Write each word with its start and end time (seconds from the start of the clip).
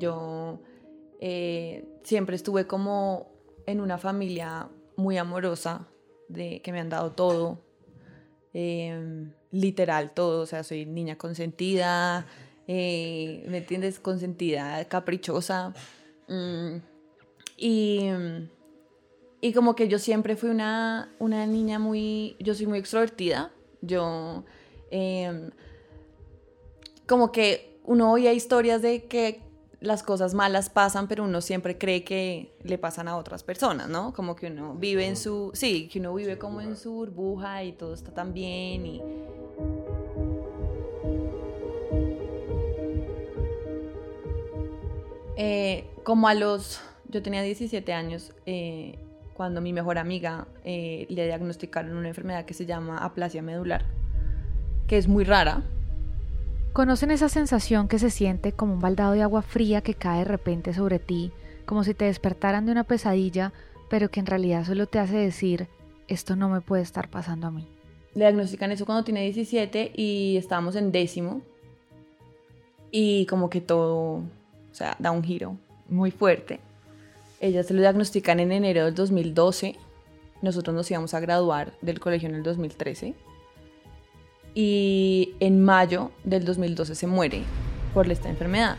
Yo 0.00 0.60
eh, 1.20 1.84
siempre 2.02 2.34
estuve 2.34 2.66
como 2.66 3.30
en 3.66 3.80
una 3.80 3.98
familia 3.98 4.68
muy 4.96 5.18
amorosa, 5.18 5.86
de 6.28 6.60
que 6.62 6.72
me 6.72 6.80
han 6.80 6.88
dado 6.88 7.12
todo, 7.12 7.60
em, 8.52 9.32
literal 9.50 10.12
todo, 10.14 10.42
o 10.42 10.46
sea, 10.46 10.64
soy 10.64 10.86
niña 10.86 11.16
consentida, 11.16 12.26
eh, 12.66 13.44
¿me 13.48 13.58
entiendes? 13.58 14.00
Consentida, 14.00 14.84
caprichosa. 14.86 15.74
Mm, 16.28 16.76
y, 17.56 18.10
y 19.40 19.52
como 19.52 19.74
que 19.74 19.88
yo 19.88 19.98
siempre 19.98 20.36
fui 20.36 20.50
una, 20.50 21.14
una 21.18 21.46
niña 21.46 21.78
muy, 21.78 22.36
yo 22.40 22.54
soy 22.54 22.66
muy 22.66 22.78
extrovertida, 22.78 23.52
yo 23.82 24.44
em, 24.90 25.50
como 27.06 27.32
que 27.32 27.80
uno 27.84 28.12
oía 28.12 28.32
historias 28.32 28.82
de 28.82 29.04
que 29.04 29.49
las 29.80 30.02
cosas 30.02 30.34
malas 30.34 30.68
pasan, 30.68 31.08
pero 31.08 31.24
uno 31.24 31.40
siempre 31.40 31.78
cree 31.78 32.04
que 32.04 32.54
le 32.62 32.76
pasan 32.76 33.08
a 33.08 33.16
otras 33.16 33.42
personas, 33.42 33.88
¿no? 33.88 34.12
Como 34.12 34.36
que 34.36 34.48
uno 34.48 34.74
vive 34.74 35.06
en 35.06 35.16
su, 35.16 35.50
sí, 35.54 35.88
que 35.88 36.00
uno 36.00 36.14
vive 36.14 36.38
como 36.38 36.60
en 36.60 36.76
su 36.76 36.92
burbuja 36.92 37.64
y 37.64 37.72
todo 37.72 37.94
está 37.94 38.12
tan 38.12 38.32
bien 38.34 38.86
y... 38.86 39.02
Eh, 45.42 45.86
como 46.02 46.28
a 46.28 46.34
los, 46.34 46.82
yo 47.08 47.22
tenía 47.22 47.40
17 47.40 47.94
años, 47.94 48.34
eh, 48.44 48.98
cuando 49.32 49.62
mi 49.62 49.72
mejor 49.72 49.96
amiga 49.96 50.46
eh, 50.64 51.06
le 51.08 51.24
diagnosticaron 51.24 51.96
una 51.96 52.08
enfermedad 52.08 52.44
que 52.44 52.52
se 52.52 52.66
llama 52.66 52.98
aplasia 52.98 53.40
medular, 53.40 53.86
que 54.86 54.98
es 54.98 55.08
muy 55.08 55.24
rara, 55.24 55.62
¿Conocen 56.72 57.10
esa 57.10 57.28
sensación 57.28 57.88
que 57.88 57.98
se 57.98 58.10
siente 58.10 58.52
como 58.52 58.74
un 58.74 58.80
baldado 58.80 59.12
de 59.12 59.22
agua 59.22 59.42
fría 59.42 59.80
que 59.80 59.94
cae 59.94 60.20
de 60.20 60.24
repente 60.24 60.72
sobre 60.72 61.00
ti, 61.00 61.32
como 61.66 61.82
si 61.82 61.94
te 61.94 62.04
despertaran 62.04 62.64
de 62.64 62.70
una 62.70 62.84
pesadilla, 62.84 63.52
pero 63.88 64.08
que 64.08 64.20
en 64.20 64.26
realidad 64.26 64.64
solo 64.64 64.86
te 64.86 65.00
hace 65.00 65.16
decir, 65.16 65.66
esto 66.06 66.36
no 66.36 66.48
me 66.48 66.60
puede 66.60 66.84
estar 66.84 67.08
pasando 67.10 67.48
a 67.48 67.50
mí? 67.50 67.66
Le 68.14 68.24
diagnostican 68.24 68.70
eso 68.70 68.86
cuando 68.86 69.02
tiene 69.02 69.22
17 69.22 69.92
y 69.96 70.36
estábamos 70.36 70.76
en 70.76 70.92
décimo. 70.92 71.42
Y 72.92 73.26
como 73.26 73.50
que 73.50 73.60
todo, 73.60 74.18
o 74.18 74.22
sea, 74.70 74.96
da 75.00 75.10
un 75.10 75.24
giro 75.24 75.56
muy 75.88 76.12
fuerte. 76.12 76.60
Ella 77.40 77.64
se 77.64 77.74
lo 77.74 77.80
diagnostican 77.80 78.38
en 78.38 78.52
enero 78.52 78.84
del 78.84 78.94
2012. 78.94 79.74
Nosotros 80.40 80.74
nos 80.74 80.88
íbamos 80.88 81.14
a 81.14 81.20
graduar 81.20 81.72
del 81.82 81.98
colegio 81.98 82.28
en 82.28 82.36
el 82.36 82.44
2013 82.44 83.14
y 84.54 85.34
en 85.40 85.62
mayo 85.62 86.10
del 86.24 86.44
2012 86.44 86.94
se 86.94 87.06
muere 87.06 87.42
por 87.94 88.10
esta 88.10 88.28
enfermedad. 88.28 88.76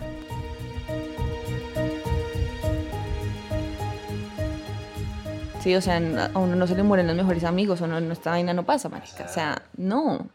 Sí, 5.61 5.75
o 5.75 5.81
sea, 5.81 5.97
a 6.33 6.39
uno 6.39 6.55
no 6.55 6.65
se 6.65 6.75
le 6.75 6.81
mueren 6.81 7.05
los 7.05 7.15
mejores 7.15 7.43
amigos, 7.43 7.81
o 7.81 7.87
no, 7.87 7.97
esta 8.11 8.31
vaina 8.31 8.51
no 8.53 8.65
pasa, 8.65 8.89
marica. 8.89 9.25
O 9.25 9.27
sea, 9.27 9.61
no. 9.77 10.29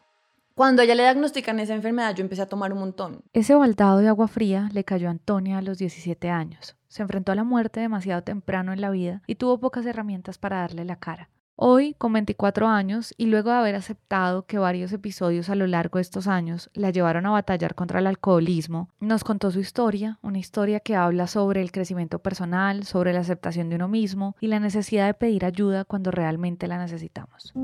Cuando 0.55 0.83
ella 0.83 0.95
le 0.95 1.03
diagnostican 1.03 1.59
esa 1.59 1.75
enfermedad, 1.75 2.15
yo 2.15 2.23
empecé 2.23 2.43
a 2.43 2.49
tomar 2.49 2.73
un 2.73 2.79
montón. 2.79 3.25
Ese 3.33 3.55
baldado 3.57 3.99
de 3.99 4.09
agua 4.09 4.29
fría 4.29 4.71
le 4.73 4.85
cayó 4.85 5.09
a 5.09 5.11
Antonia 5.11 5.59
a 5.59 5.63
los 5.63 5.79
17 5.79 6.31
años. 6.31 6.77
Se 6.87 7.03
enfrentó 7.03 7.33
a 7.33 7.35
la 7.35 7.45
muerte 7.45 7.81
demasiado 7.81 8.23
temprano 8.23 8.73
en 8.73 8.81
la 8.81 8.91
vida 8.91 9.23
y 9.27 9.35
tuvo 9.35 9.59
pocas 9.59 9.85
herramientas 9.85 10.39
para 10.39 10.61
darle 10.61 10.85
la 10.85 10.97
cara. 10.97 11.29
Hoy, 11.59 11.95
con 11.95 12.13
24 12.13 12.69
años, 12.69 13.15
y 13.17 13.27
luego 13.27 13.49
de 13.49 13.57
haber 13.57 13.77
aceptado 13.77 14.45
que 14.45 14.59
varios 14.59 14.93
episodios 14.93 15.49
a 15.49 15.55
lo 15.55 15.67
largo 15.67 15.97
de 15.97 16.03
estos 16.03 16.27
años 16.27 16.69
la 16.75 16.91
llevaron 16.91 17.25
a 17.25 17.31
batallar 17.31 17.75
contra 17.75 18.01
el 18.01 18.07
alcoholismo, 18.07 18.91
nos 19.01 19.25
contó 19.25 19.51
su 19.51 19.61
historia, 19.61 20.19
una 20.21 20.39
historia 20.39 20.81
que 20.81 20.97
habla 20.97 21.27
sobre 21.27 21.63
el 21.63 21.73
crecimiento 21.73 22.19
personal, 22.19 22.85
sobre 22.85 23.15
la 23.15 23.21
aceptación 23.21 23.71
de 23.71 23.77
uno 23.77 23.89
mismo 23.89 24.37
y 24.39 24.49
la 24.49 24.61
necesidad 24.61 25.07
de 25.07 25.15
pedir 25.15 25.47
ayuda 25.47 25.87
cuando 25.87 26.11
realmente 26.11 26.69
la 26.69 26.77
necesitamos. 26.77 27.55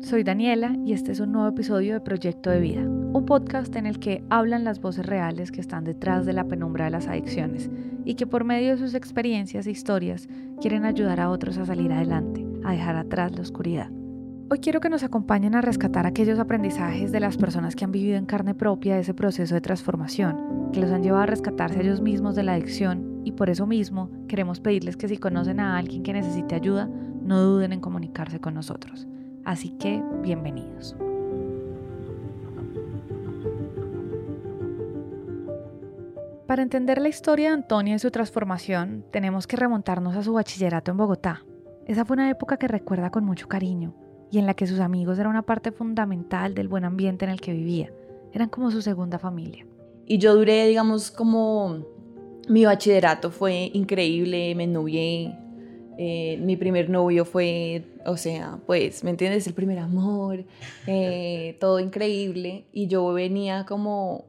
Soy 0.00 0.22
Daniela 0.22 0.76
y 0.86 0.92
este 0.92 1.10
es 1.10 1.20
un 1.20 1.32
nuevo 1.32 1.48
episodio 1.48 1.94
de 1.94 2.00
Proyecto 2.00 2.50
de 2.50 2.60
Vida, 2.60 2.82
un 2.82 3.26
podcast 3.26 3.74
en 3.74 3.84
el 3.84 3.98
que 3.98 4.22
hablan 4.30 4.62
las 4.62 4.80
voces 4.80 5.04
reales 5.04 5.50
que 5.50 5.60
están 5.60 5.84
detrás 5.84 6.24
de 6.24 6.32
la 6.32 6.44
penumbra 6.44 6.84
de 6.84 6.92
las 6.92 7.08
adicciones 7.08 7.68
y 8.04 8.14
que 8.14 8.26
por 8.26 8.44
medio 8.44 8.70
de 8.70 8.78
sus 8.78 8.94
experiencias 8.94 9.66
e 9.66 9.72
historias 9.72 10.28
quieren 10.60 10.84
ayudar 10.84 11.20
a 11.20 11.28
otros 11.28 11.58
a 11.58 11.66
salir 11.66 11.92
adelante, 11.92 12.46
a 12.64 12.72
dejar 12.72 12.96
atrás 12.96 13.34
la 13.34 13.42
oscuridad. 13.42 13.90
Hoy 14.50 14.60
quiero 14.60 14.80
que 14.80 14.88
nos 14.88 15.02
acompañen 15.02 15.56
a 15.56 15.62
rescatar 15.62 16.06
aquellos 16.06 16.38
aprendizajes 16.38 17.10
de 17.10 17.20
las 17.20 17.36
personas 17.36 17.74
que 17.74 17.84
han 17.84 17.92
vivido 17.92 18.16
en 18.16 18.24
carne 18.24 18.54
propia 18.54 18.98
ese 18.98 19.14
proceso 19.14 19.56
de 19.56 19.60
transformación, 19.60 20.70
que 20.72 20.80
los 20.80 20.92
han 20.92 21.02
llevado 21.02 21.24
a 21.24 21.26
rescatarse 21.26 21.82
ellos 21.82 22.00
mismos 22.00 22.36
de 22.36 22.44
la 22.44 22.54
adicción 22.54 23.20
y 23.24 23.32
por 23.32 23.50
eso 23.50 23.66
mismo 23.66 24.10
queremos 24.28 24.60
pedirles 24.60 24.96
que 24.96 25.08
si 25.08 25.18
conocen 25.18 25.60
a 25.60 25.76
alguien 25.76 26.02
que 26.02 26.12
necesite 26.12 26.54
ayuda, 26.54 26.88
no 27.20 27.42
duden 27.42 27.72
en 27.72 27.80
comunicarse 27.80 28.40
con 28.40 28.54
nosotros. 28.54 29.06
Así 29.48 29.70
que, 29.70 30.02
bienvenidos. 30.20 30.94
Para 36.46 36.60
entender 36.60 37.00
la 37.00 37.08
historia 37.08 37.48
de 37.48 37.54
Antonia 37.54 37.94
y 37.94 37.98
su 37.98 38.10
transformación, 38.10 39.06
tenemos 39.10 39.46
que 39.46 39.56
remontarnos 39.56 40.14
a 40.16 40.22
su 40.22 40.34
bachillerato 40.34 40.90
en 40.90 40.98
Bogotá. 40.98 41.46
Esa 41.86 42.04
fue 42.04 42.16
una 42.16 42.28
época 42.28 42.58
que 42.58 42.68
recuerda 42.68 43.08
con 43.08 43.24
mucho 43.24 43.48
cariño 43.48 43.94
y 44.30 44.38
en 44.38 44.44
la 44.44 44.52
que 44.52 44.66
sus 44.66 44.80
amigos 44.80 45.18
eran 45.18 45.30
una 45.30 45.46
parte 45.46 45.72
fundamental 45.72 46.54
del 46.54 46.68
buen 46.68 46.84
ambiente 46.84 47.24
en 47.24 47.30
el 47.30 47.40
que 47.40 47.54
vivía. 47.54 47.90
Eran 48.34 48.50
como 48.50 48.70
su 48.70 48.82
segunda 48.82 49.18
familia. 49.18 49.66
Y 50.04 50.18
yo 50.18 50.34
duré, 50.34 50.66
digamos, 50.66 51.10
como 51.10 51.86
mi 52.50 52.66
bachillerato 52.66 53.30
fue 53.30 53.70
increíble, 53.72 54.54
me 54.54 54.66
novié, 54.66 55.34
eh, 56.00 56.38
mi 56.40 56.56
primer 56.56 56.88
novio 56.88 57.24
fue, 57.24 57.82
o 58.06 58.16
sea, 58.16 58.60
pues, 58.66 59.02
¿me 59.02 59.10
entiendes? 59.10 59.48
El 59.48 59.54
primer 59.54 59.80
amor, 59.80 60.44
eh, 60.86 61.56
todo 61.58 61.80
increíble. 61.80 62.66
Y 62.72 62.86
yo 62.86 63.12
venía 63.12 63.66
como, 63.66 64.24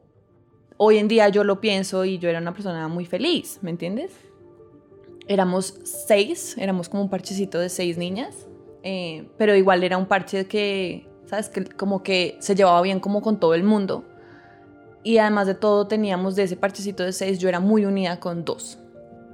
hoy 0.77 0.97
en 0.97 1.07
día 1.07 1.29
yo 1.29 1.43
lo 1.43 1.61
pienso 1.61 2.05
y 2.05 2.17
yo 2.17 2.27
era 2.27 2.39
una 2.39 2.53
persona 2.53 2.87
muy 2.87 3.05
feliz, 3.05 3.59
¿me 3.61 3.69
entiendes? 3.69 4.11
Éramos 5.27 5.79
seis, 5.83 6.57
éramos 6.57 6.89
como 6.89 7.03
un 7.03 7.09
parchecito 7.11 7.59
de 7.59 7.69
seis 7.69 7.99
niñas, 7.99 8.47
eh, 8.81 9.29
pero 9.37 9.55
igual 9.55 9.83
era 9.83 9.99
un 9.99 10.07
parche 10.07 10.47
que, 10.47 11.05
¿sabes? 11.27 11.49
Que 11.49 11.65
como 11.65 12.01
que 12.01 12.35
se 12.39 12.55
llevaba 12.55 12.81
bien 12.81 12.99
como 12.99 13.21
con 13.21 13.39
todo 13.39 13.53
el 13.53 13.61
mundo. 13.61 14.05
Y 15.03 15.19
además 15.19 15.45
de 15.45 15.53
todo 15.53 15.85
teníamos 15.85 16.35
de 16.35 16.43
ese 16.43 16.55
parchecito 16.55 17.03
de 17.03 17.13
seis, 17.13 17.37
yo 17.37 17.47
era 17.47 17.59
muy 17.59 17.85
unida 17.85 18.19
con 18.19 18.43
dos. 18.43 18.78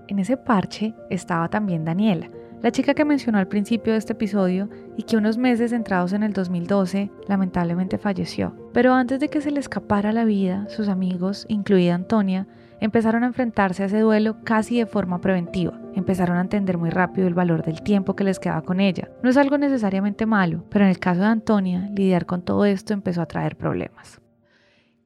En 0.07 0.19
ese 0.19 0.38
parche 0.38 0.93
estaba 1.09 1.49
también 1.49 1.85
Daniela, 1.85 2.29
la 2.61 2.71
chica 2.71 2.95
que 2.95 3.05
mencionó 3.05 3.38
al 3.38 3.47
principio 3.47 3.93
de 3.93 3.99
este 3.99 4.13
episodio 4.13 4.69
y 4.97 5.03
que 5.03 5.17
unos 5.17 5.38
meses 5.38 5.71
entrados 5.71 6.13
en 6.13 6.23
el 6.23 6.33
2012 6.33 7.11
lamentablemente 7.27 7.97
falleció. 7.97 8.55
Pero 8.73 8.93
antes 8.93 9.19
de 9.19 9.29
que 9.29 9.41
se 9.41 9.51
le 9.51 9.59
escapara 9.59 10.11
la 10.11 10.25
vida, 10.25 10.67
sus 10.69 10.88
amigos, 10.88 11.45
incluida 11.47 11.93
Antonia, 11.93 12.47
empezaron 12.79 13.23
a 13.23 13.27
enfrentarse 13.27 13.83
a 13.83 13.85
ese 13.85 13.99
duelo 13.99 14.38
casi 14.43 14.79
de 14.79 14.88
forma 14.88 15.21
preventiva. 15.21 15.79
Empezaron 15.93 16.37
a 16.37 16.41
entender 16.41 16.79
muy 16.79 16.89
rápido 16.89 17.27
el 17.27 17.35
valor 17.35 17.63
del 17.63 17.83
tiempo 17.83 18.16
que 18.16 18.23
les 18.23 18.39
quedaba 18.39 18.63
con 18.63 18.79
ella. 18.79 19.09
No 19.22 19.29
es 19.29 19.37
algo 19.37 19.57
necesariamente 19.57 20.25
malo, 20.25 20.66
pero 20.69 20.85
en 20.85 20.91
el 20.91 20.99
caso 20.99 21.22
de 21.22 21.27
Antonia, 21.27 21.89
lidiar 21.93 22.25
con 22.25 22.41
todo 22.41 22.66
esto 22.66 22.93
empezó 22.93 23.22
a 23.22 23.27
traer 23.27 23.57
problemas. 23.57 24.22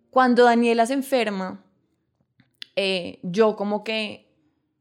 Cuando 0.10 0.46
Daniela 0.46 0.86
se 0.86 0.94
enferma, 0.94 1.62
eh, 2.78 3.20
yo 3.22 3.58
como 3.58 3.84
que 3.84 4.29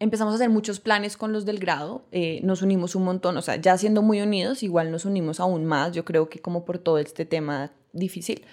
empezamos 0.01 0.33
a 0.33 0.37
hacer 0.37 0.51
muchos 0.51 0.81
planes 0.81 1.17
con 1.17 1.33
los 1.33 1.45
del 1.45 1.59
grado, 1.59 2.05
eh, 2.13 2.41
nos 2.45 2.63
unimos 2.63 2.95
un 2.95 3.05
montón, 3.05 3.37
o 3.37 3.43
sea, 3.43 3.57
ya 3.57 3.77
siendo 3.77 4.03
muy 4.03 4.21
unidos, 4.21 4.63
igual 4.63 4.91
nos 4.91 5.05
unimos 5.05 5.41
aún 5.41 5.65
más, 5.65 5.93
yo 5.93 6.05
creo 6.05 6.29
que 6.29 6.41
como 6.41 6.65
por 6.65 6.79
todo 6.79 6.99
este 6.99 7.25
tema 7.25 7.73
difícil. 7.93 8.45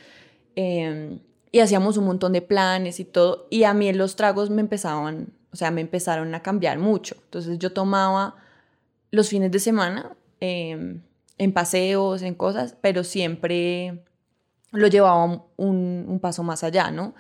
Em, 0.55 1.19
y 1.51 1.59
hacíamos 1.59 1.97
un 1.97 2.05
montón 2.05 2.33
de 2.33 2.41
planes 2.41 2.99
y 2.99 3.05
todo, 3.05 3.47
y 3.49 3.63
a 3.63 3.73
mí 3.73 3.91
los 3.93 4.15
tragos 4.15 4.49
me 4.49 4.61
empezaban, 4.61 5.33
o 5.51 5.55
sea, 5.55 5.71
me 5.71 5.81
empezaron 5.81 6.33
a 6.35 6.41
cambiar 6.41 6.79
mucho. 6.79 7.15
Entonces 7.25 7.59
yo 7.59 7.71
tomaba 7.71 8.35
los 9.11 9.29
fines 9.29 9.51
de 9.51 9.59
semana 9.59 10.15
em, 10.39 11.01
en 11.37 11.53
paseos, 11.53 12.21
en 12.23 12.33
cosas, 12.35 12.75
pero 12.81 13.03
siempre 13.03 14.03
lo 14.71 14.87
llevaba 14.87 15.23
un, 15.57 16.05
un 16.07 16.19
paso 16.19 16.43
más 16.43 16.63
allá, 16.63 16.91
¿no? 16.91 17.13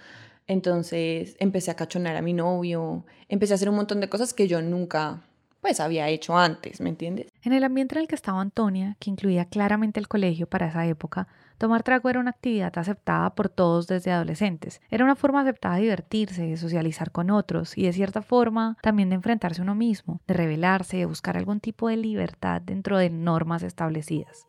Entonces 0.47 1.35
empecé 1.39 1.71
a 1.71 1.75
cachonar 1.75 2.15
a 2.15 2.21
mi 2.21 2.33
novio, 2.33 3.05
empecé 3.29 3.53
a 3.53 3.55
hacer 3.55 3.69
un 3.69 3.75
montón 3.75 4.01
de 4.01 4.09
cosas 4.09 4.33
que 4.33 4.47
yo 4.47 4.61
nunca 4.61 5.23
pues 5.65 5.79
había 5.79 6.09
hecho 6.09 6.37
antes, 6.37 6.79
¿me 6.79 6.89
entiendes? 6.89 7.25
En 7.41 7.51
el 7.51 7.63
ambiente 7.63 7.95
en 7.95 8.01
el 8.01 8.07
que 8.07 8.13
estaba 8.13 8.39
Antonia, 8.39 8.97
que 8.99 9.09
incluía 9.09 9.45
claramente 9.45 9.99
el 9.99 10.07
colegio 10.07 10.45
para 10.45 10.67
esa 10.67 10.85
época, 10.85 11.27
tomar 11.57 11.81
trago 11.81 12.07
era 12.07 12.19
una 12.19 12.29
actividad 12.29 12.77
aceptada 12.77 13.33
por 13.33 13.49
todos 13.49 13.87
desde 13.87 14.11
adolescentes. 14.11 14.79
Era 14.91 15.03
una 15.03 15.15
forma 15.15 15.41
aceptada 15.41 15.77
de 15.77 15.81
divertirse, 15.81 16.43
de 16.43 16.57
socializar 16.57 17.09
con 17.11 17.31
otros 17.31 17.75
y 17.75 17.85
de 17.85 17.93
cierta 17.93 18.21
forma 18.21 18.77
también 18.83 19.09
de 19.09 19.15
enfrentarse 19.15 19.61
a 19.61 19.63
uno 19.63 19.73
mismo, 19.73 20.21
de 20.27 20.35
rebelarse, 20.35 20.97
de 20.97 21.07
buscar 21.07 21.35
algún 21.35 21.59
tipo 21.59 21.89
de 21.89 21.97
libertad 21.97 22.61
dentro 22.61 22.99
de 22.99 23.09
normas 23.09 23.63
establecidas. 23.63 24.45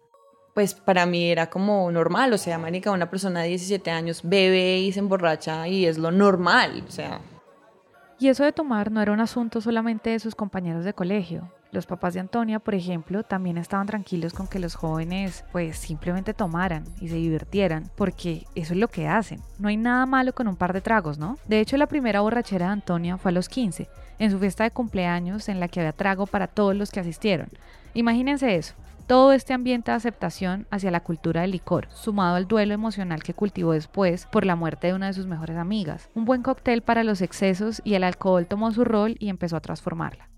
Pues 0.56 0.72
para 0.72 1.04
mí 1.04 1.30
era 1.30 1.50
como 1.50 1.90
normal, 1.92 2.32
o 2.32 2.38
sea, 2.38 2.56
marica, 2.56 2.90
una 2.90 3.10
persona 3.10 3.42
de 3.42 3.48
17 3.48 3.90
años 3.90 4.22
bebe 4.24 4.78
y 4.78 4.90
se 4.90 5.00
emborracha 5.00 5.68
y 5.68 5.84
es 5.84 5.98
lo 5.98 6.10
normal, 6.10 6.82
o 6.88 6.90
sea. 6.90 7.20
Y 8.18 8.28
eso 8.28 8.42
de 8.42 8.52
tomar 8.52 8.90
no 8.90 9.02
era 9.02 9.12
un 9.12 9.20
asunto 9.20 9.60
solamente 9.60 10.08
de 10.08 10.18
sus 10.18 10.34
compañeros 10.34 10.86
de 10.86 10.94
colegio. 10.94 11.52
Los 11.72 11.84
papás 11.84 12.14
de 12.14 12.20
Antonia, 12.20 12.58
por 12.58 12.74
ejemplo, 12.74 13.22
también 13.22 13.58
estaban 13.58 13.86
tranquilos 13.86 14.32
con 14.32 14.46
que 14.48 14.58
los 14.58 14.76
jóvenes 14.76 15.44
pues 15.52 15.76
simplemente 15.76 16.32
tomaran 16.32 16.84
y 17.02 17.08
se 17.08 17.16
divirtieran, 17.16 17.90
porque 17.94 18.46
eso 18.54 18.72
es 18.72 18.80
lo 18.80 18.88
que 18.88 19.08
hacen. 19.08 19.42
No 19.58 19.68
hay 19.68 19.76
nada 19.76 20.06
malo 20.06 20.34
con 20.34 20.48
un 20.48 20.56
par 20.56 20.72
de 20.72 20.80
tragos, 20.80 21.18
¿no? 21.18 21.36
De 21.46 21.60
hecho, 21.60 21.76
la 21.76 21.86
primera 21.86 22.22
borrachera 22.22 22.68
de 22.68 22.72
Antonia 22.72 23.18
fue 23.18 23.30
a 23.30 23.34
los 23.34 23.50
15, 23.50 23.90
en 24.18 24.30
su 24.30 24.38
fiesta 24.38 24.64
de 24.64 24.70
cumpleaños 24.70 25.50
en 25.50 25.60
la 25.60 25.68
que 25.68 25.80
había 25.80 25.92
trago 25.92 26.26
para 26.26 26.46
todos 26.46 26.74
los 26.74 26.90
que 26.90 27.00
asistieron. 27.00 27.48
Imagínense 27.92 28.56
eso, 28.56 28.74
todo 29.06 29.32
este 29.32 29.54
ambiente 29.54 29.90
de 29.90 29.96
aceptación 29.96 30.66
hacia 30.70 30.90
la 30.90 31.02
cultura 31.02 31.42
del 31.42 31.52
licor, 31.52 31.88
sumado 31.92 32.36
al 32.36 32.48
duelo 32.48 32.74
emocional 32.74 33.22
que 33.22 33.34
cultivó 33.34 33.72
después 33.72 34.26
por 34.26 34.44
la 34.44 34.56
muerte 34.56 34.88
de 34.88 34.94
una 34.94 35.06
de 35.06 35.12
sus 35.12 35.26
mejores 35.26 35.56
amigas. 35.56 36.10
Un 36.14 36.24
buen 36.24 36.42
cóctel 36.42 36.82
para 36.82 37.04
los 37.04 37.20
excesos 37.20 37.80
y 37.84 37.94
el 37.94 38.04
alcohol 38.04 38.46
tomó 38.46 38.72
su 38.72 38.84
rol 38.84 39.16
y 39.18 39.28
empezó 39.28 39.56
a 39.56 39.60
transformarla. 39.60 40.28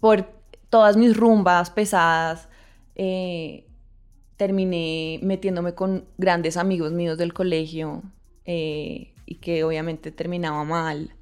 Por 0.00 0.28
todas 0.68 0.96
mis 0.96 1.16
rumbas 1.16 1.70
pesadas, 1.70 2.48
eh, 2.96 3.66
terminé 4.36 5.20
metiéndome 5.22 5.74
con 5.74 6.04
grandes 6.18 6.56
amigos 6.56 6.92
míos 6.92 7.18
del 7.18 7.32
colegio 7.32 8.02
eh, 8.46 9.12
y 9.26 9.36
que 9.36 9.62
obviamente 9.64 10.10
terminaba 10.10 10.64
mal. 10.64 11.14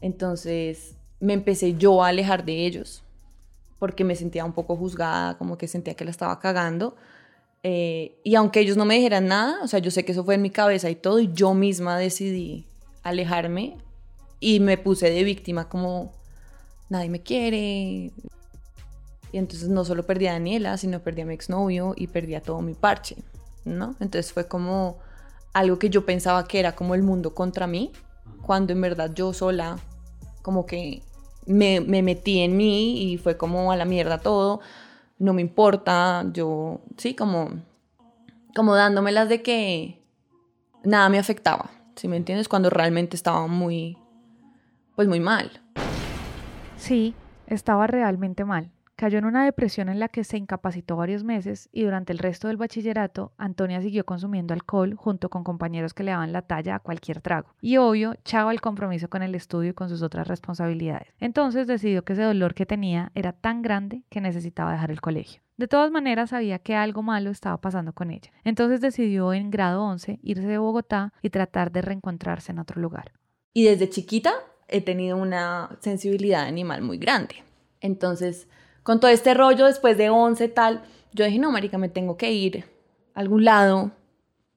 Entonces 0.00 0.96
me 1.20 1.34
empecé 1.34 1.74
yo 1.74 2.02
a 2.02 2.08
alejar 2.08 2.44
de 2.44 2.66
ellos 2.66 3.04
porque 3.78 4.04
me 4.04 4.16
sentía 4.16 4.44
un 4.44 4.52
poco 4.52 4.76
juzgada, 4.76 5.38
como 5.38 5.56
que 5.56 5.68
sentía 5.68 5.94
que 5.94 6.04
la 6.04 6.10
estaba 6.10 6.38
cagando. 6.40 6.96
Eh, 7.62 8.20
y 8.24 8.34
aunque 8.34 8.60
ellos 8.60 8.76
no 8.76 8.84
me 8.84 8.94
dijeran 8.94 9.26
nada, 9.28 9.58
o 9.62 9.68
sea, 9.68 9.78
yo 9.80 9.90
sé 9.90 10.04
que 10.04 10.12
eso 10.12 10.24
fue 10.24 10.34
en 10.34 10.42
mi 10.42 10.50
cabeza 10.50 10.90
y 10.90 10.94
todo, 10.94 11.18
y 11.20 11.32
yo 11.32 11.54
misma 11.54 11.98
decidí 11.98 12.66
alejarme 13.02 13.76
y 14.40 14.60
me 14.60 14.78
puse 14.78 15.10
de 15.10 15.24
víctima 15.24 15.68
como 15.68 16.12
nadie 16.88 17.10
me 17.10 17.22
quiere. 17.22 18.12
Y 19.30 19.36
entonces 19.36 19.68
no 19.68 19.84
solo 19.84 20.06
perdí 20.06 20.26
a 20.26 20.32
Daniela, 20.32 20.76
sino 20.76 21.00
perdí 21.00 21.22
a 21.22 21.26
mi 21.26 21.34
exnovio 21.34 21.94
y 21.96 22.06
perdí 22.06 22.34
a 22.34 22.42
todo 22.42 22.62
mi 22.62 22.74
parche, 22.74 23.16
¿no? 23.64 23.94
Entonces 24.00 24.32
fue 24.32 24.48
como 24.48 24.98
algo 25.52 25.78
que 25.78 25.90
yo 25.90 26.06
pensaba 26.06 26.46
que 26.46 26.60
era 26.60 26.74
como 26.74 26.94
el 26.94 27.02
mundo 27.02 27.34
contra 27.34 27.66
mí, 27.66 27.92
cuando 28.42 28.72
en 28.72 28.80
verdad 28.80 29.12
yo 29.14 29.32
sola 29.32 29.78
como 30.42 30.64
que 30.64 31.02
me, 31.48 31.80
metí 31.80 32.40
en 32.40 32.56
mí 32.56 33.02
y 33.02 33.18
fue 33.18 33.36
como 33.36 33.72
a 33.72 33.76
la 33.76 33.84
mierda 33.84 34.18
todo, 34.18 34.60
no 35.18 35.32
me 35.32 35.42
importa, 35.42 36.24
yo, 36.32 36.80
sí, 36.96 37.14
como, 37.14 37.50
como 38.54 38.74
dándomelas 38.74 39.28
de 39.28 39.42
que 39.42 40.02
nada 40.84 41.08
me 41.08 41.18
afectaba, 41.18 41.70
¿sí 41.96 42.08
me 42.08 42.16
entiendes? 42.16 42.48
Cuando 42.48 42.70
realmente 42.70 43.16
estaba 43.16 43.46
muy, 43.46 43.98
pues 44.94 45.08
muy 45.08 45.20
mal. 45.20 45.50
Sí, 46.76 47.14
estaba 47.46 47.86
realmente 47.86 48.44
mal. 48.44 48.70
Cayó 48.98 49.18
en 49.20 49.26
una 49.26 49.44
depresión 49.44 49.88
en 49.88 50.00
la 50.00 50.08
que 50.08 50.24
se 50.24 50.38
incapacitó 50.38 50.96
varios 50.96 51.22
meses 51.22 51.68
y 51.70 51.84
durante 51.84 52.12
el 52.12 52.18
resto 52.18 52.48
del 52.48 52.56
bachillerato 52.56 53.30
Antonia 53.38 53.80
siguió 53.80 54.04
consumiendo 54.04 54.54
alcohol 54.54 54.96
junto 54.96 55.30
con 55.30 55.44
compañeros 55.44 55.94
que 55.94 56.02
le 56.02 56.10
daban 56.10 56.32
la 56.32 56.42
talla 56.42 56.74
a 56.74 56.80
cualquier 56.80 57.20
trago. 57.20 57.54
Y 57.60 57.76
obvio, 57.76 58.16
chava 58.24 58.50
el 58.50 58.60
compromiso 58.60 59.08
con 59.08 59.22
el 59.22 59.36
estudio 59.36 59.70
y 59.70 59.72
con 59.72 59.88
sus 59.88 60.02
otras 60.02 60.26
responsabilidades. 60.26 61.14
Entonces 61.20 61.68
decidió 61.68 62.02
que 62.02 62.14
ese 62.14 62.24
dolor 62.24 62.54
que 62.54 62.66
tenía 62.66 63.12
era 63.14 63.32
tan 63.32 63.62
grande 63.62 64.02
que 64.08 64.20
necesitaba 64.20 64.72
dejar 64.72 64.90
el 64.90 65.00
colegio. 65.00 65.42
De 65.56 65.68
todas 65.68 65.92
maneras, 65.92 66.30
sabía 66.30 66.58
que 66.58 66.74
algo 66.74 67.04
malo 67.04 67.30
estaba 67.30 67.60
pasando 67.60 67.92
con 67.92 68.10
ella. 68.10 68.32
Entonces 68.42 68.80
decidió 68.80 69.32
en 69.32 69.52
grado 69.52 69.84
11 69.84 70.18
irse 70.24 70.48
de 70.48 70.58
Bogotá 70.58 71.12
y 71.22 71.30
tratar 71.30 71.70
de 71.70 71.82
reencontrarse 71.82 72.50
en 72.50 72.58
otro 72.58 72.80
lugar. 72.80 73.12
Y 73.54 73.62
desde 73.62 73.90
chiquita 73.90 74.32
he 74.66 74.80
tenido 74.80 75.16
una 75.16 75.78
sensibilidad 75.78 76.46
animal 76.46 76.82
muy 76.82 76.98
grande. 76.98 77.44
Entonces, 77.80 78.48
con 78.88 79.00
todo 79.00 79.10
este 79.10 79.34
rollo 79.34 79.66
después 79.66 79.98
de 79.98 80.08
11 80.08 80.48
tal, 80.48 80.82
yo 81.12 81.26
dije, 81.26 81.38
no, 81.38 81.52
marica, 81.52 81.76
me 81.76 81.90
tengo 81.90 82.16
que 82.16 82.32
ir 82.32 82.64
a 83.12 83.20
algún 83.20 83.44
lado, 83.44 83.90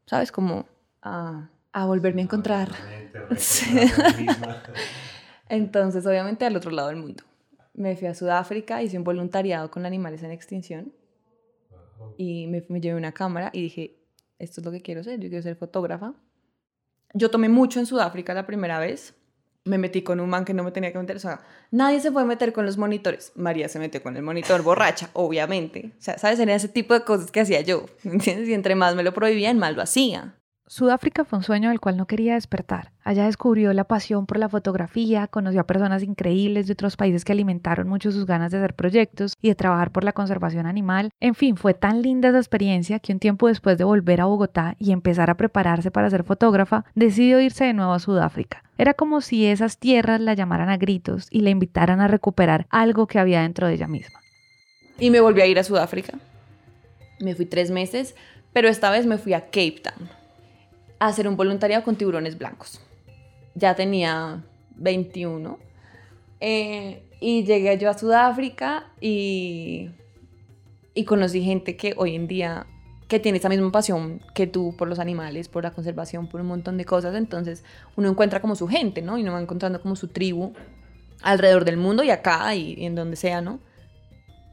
¿sabes? 0.06 0.31
Como 0.31 0.68
a, 1.01 1.50
volverme 1.74 2.22
a 2.22 2.24
encontrar. 2.24 2.69
Entonces, 5.50 6.06
obviamente, 6.06 6.45
al 6.45 6.56
otro 6.56 6.72
lado 6.72 6.88
del 6.88 6.95
mundo. 6.95 7.25
Me 7.74 7.98
fui 7.98 8.07
a 8.07 8.16
Sudáfrica, 8.16 8.81
hice 8.81 8.98
un 8.98 9.04
voluntariado 9.04 9.69
con 9.69 9.86
animales 9.86 10.24
en 10.24 10.31
extinción 10.31 10.94
y 12.16 12.48
me, 12.48 12.63
me 12.69 12.80
llevé 12.80 12.98
una 12.98 13.12
cámara 13.12 13.50
y 13.51 13.63
dije, 13.63 13.98
esto 14.39 14.62
es 14.62 14.66
lo 14.66 14.72
que 14.72 14.81
quiero 14.81 15.04
ser, 15.04 15.19
yo 15.19 15.27
quiero 15.27 15.44
ser 15.44 15.57
fotógrafa. 15.57 16.13
Yo 17.13 17.31
tomé 17.31 17.50
mucho 17.50 17.81
en 17.81 17.86
Sudáfrica 17.86 18.34
la 18.34 18.45
primera 18.45 18.80
vez 18.80 19.13
me 19.63 19.78
metí 19.78 20.02
con 20.02 20.19
un 20.19 20.30
man 20.30 20.46
que 20.46 20.54
no 20.54 20.63
me 20.63 20.72
tenía 20.72 20.92
que 20.92 20.98
meter. 20.98 21.16
O 21.16 21.19
sea, 21.19 21.42
nadie 21.69 22.00
se 22.00 22.12
puede 22.12 22.25
meter 22.25 22.54
con 22.54 22.66
los 22.66 22.78
monitores. 22.78 23.31
María 23.36 23.69
se 23.69 23.80
metió 23.80 24.02
con 24.02 24.18
el 24.18 24.24
monitor 24.24 24.62
borracha, 24.63 25.10
obviamente. 25.13 25.92
O 25.98 26.02
sea, 26.02 26.18
¿sabes? 26.18 26.40
Era 26.40 26.56
ese 26.56 26.68
tipo 26.68 26.94
de 26.94 27.04
cosas 27.04 27.31
que 27.31 27.42
hacía 27.42 27.62
yo. 27.62 27.86
¿Entiendes? 28.04 28.50
Y 28.50 28.54
entre 28.54 28.75
más 28.75 28.96
me 28.96 29.04
lo 29.04 29.13
prohibían, 29.13 29.60
más 29.60 29.75
lo 29.75 29.81
hacía. 29.81 30.36
Sudáfrica 30.72 31.26
fue 31.26 31.40
un 31.40 31.44
sueño 31.44 31.68
del 31.68 31.82
cual 31.82 31.98
no 31.98 32.08
quería 32.08 32.36
despertar. 32.36 32.94
Allá 33.04 33.26
descubrió 33.26 33.74
la 33.74 33.84
pasión 33.84 34.26
por 34.26 34.40
la 34.40 34.48
fotografía, 34.48 35.28
conoció 35.28 35.60
a 35.60 35.68
personas 35.68 36.02
increíbles 36.02 36.66
de 36.66 36.72
otros 36.72 36.96
países 36.96 37.26
que 37.26 37.34
alimentaron 37.34 37.90
mucho 37.90 38.10
sus 38.14 38.26
ganas 38.26 38.54
de 38.54 38.60
hacer 38.60 38.74
proyectos 38.74 39.36
y 39.42 39.50
de 39.50 39.56
trabajar 39.56 39.92
por 39.92 40.06
la 40.06 40.14
conservación 40.14 40.66
animal. 40.66 41.10
En 41.20 41.36
fin, 41.36 41.58
fue 41.58 41.74
tan 41.74 42.02
linda 42.02 42.30
esa 42.30 42.38
experiencia 42.38 43.00
que 43.00 43.12
un 43.12 43.20
tiempo 43.20 43.50
después 43.50 43.78
de 43.78 43.84
volver 43.84 44.22
a 44.22 44.28
Bogotá 44.28 44.78
y 44.80 44.94
empezar 44.94 45.30
a 45.30 45.36
prepararse 45.36 45.92
para 45.92 46.10
ser 46.10 46.24
fotógrafa, 46.24 46.86
decidió 46.96 47.42
irse 47.42 47.66
de 47.66 47.74
nuevo 47.74 47.92
a 47.92 48.00
Sudáfrica. 48.00 48.64
Era 48.78 48.94
como 48.94 49.20
si 49.20 49.48
esas 49.48 49.78
tierras 49.78 50.22
la 50.22 50.36
llamaran 50.36 50.70
a 50.70 50.78
gritos 50.78 51.28
y 51.32 51.42
la 51.42 51.50
invitaran 51.50 52.00
a 52.00 52.08
recuperar 52.08 52.68
algo 52.70 53.08
que 53.08 53.20
había 53.20 53.42
dentro 53.42 53.68
de 53.68 53.74
ella 53.74 53.88
misma. 53.88 54.22
Y 54.98 55.10
me 55.10 55.20
volví 55.20 55.42
a 55.42 55.48
ir 55.48 55.60
a 55.60 55.66
Sudáfrica. 55.66 56.18
Me 57.20 57.36
fui 57.36 57.46
tres 57.46 57.72
meses, 57.72 58.16
pero 58.54 58.70
esta 58.70 58.90
vez 58.90 59.06
me 59.06 59.18
fui 59.18 59.34
a 59.34 59.42
Cape 59.48 59.82
Town 59.84 60.21
hacer 61.07 61.27
un 61.27 61.36
voluntariado 61.36 61.83
con 61.83 61.95
tiburones 61.95 62.38
blancos. 62.38 62.80
Ya 63.56 63.75
tenía 63.75 64.44
21. 64.75 65.57
Eh, 66.39 67.03
y 67.19 67.44
llegué 67.44 67.77
yo 67.77 67.89
a 67.89 67.98
Sudáfrica 67.98 68.92
y, 69.00 69.89
y 70.94 71.06
conocí 71.06 71.42
gente 71.44 71.75
que 71.75 71.94
hoy 71.98 72.15
en 72.15 72.27
día 72.27 72.65
que 73.07 73.19
tiene 73.19 73.39
esa 73.39 73.50
misma 73.50 73.71
pasión 73.71 74.21
que 74.33 74.48
tú 74.48 74.75
por 74.77 74.88
los 74.88 74.98
animales, 74.98 75.50
por 75.50 75.63
la 75.63 75.72
conservación, 75.72 76.27
por 76.27 76.39
un 76.41 76.48
montón 76.48 76.77
de 76.77 76.86
cosas. 76.86 77.13
Entonces 77.15 77.63
uno 77.96 78.10
encuentra 78.10 78.39
como 78.39 78.55
su 78.55 78.67
gente, 78.67 79.01
¿no? 79.01 79.17
Y 79.17 79.24
uno 79.24 79.34
va 79.34 79.41
encontrando 79.41 79.81
como 79.81 79.96
su 79.96 80.08
tribu 80.08 80.53
alrededor 81.22 81.65
del 81.65 81.77
mundo 81.77 82.03
y 82.03 82.10
acá 82.10 82.55
y 82.55 82.86
en 82.86 82.96
donde 82.96 83.17
sea, 83.17 83.41
¿no? 83.41 83.60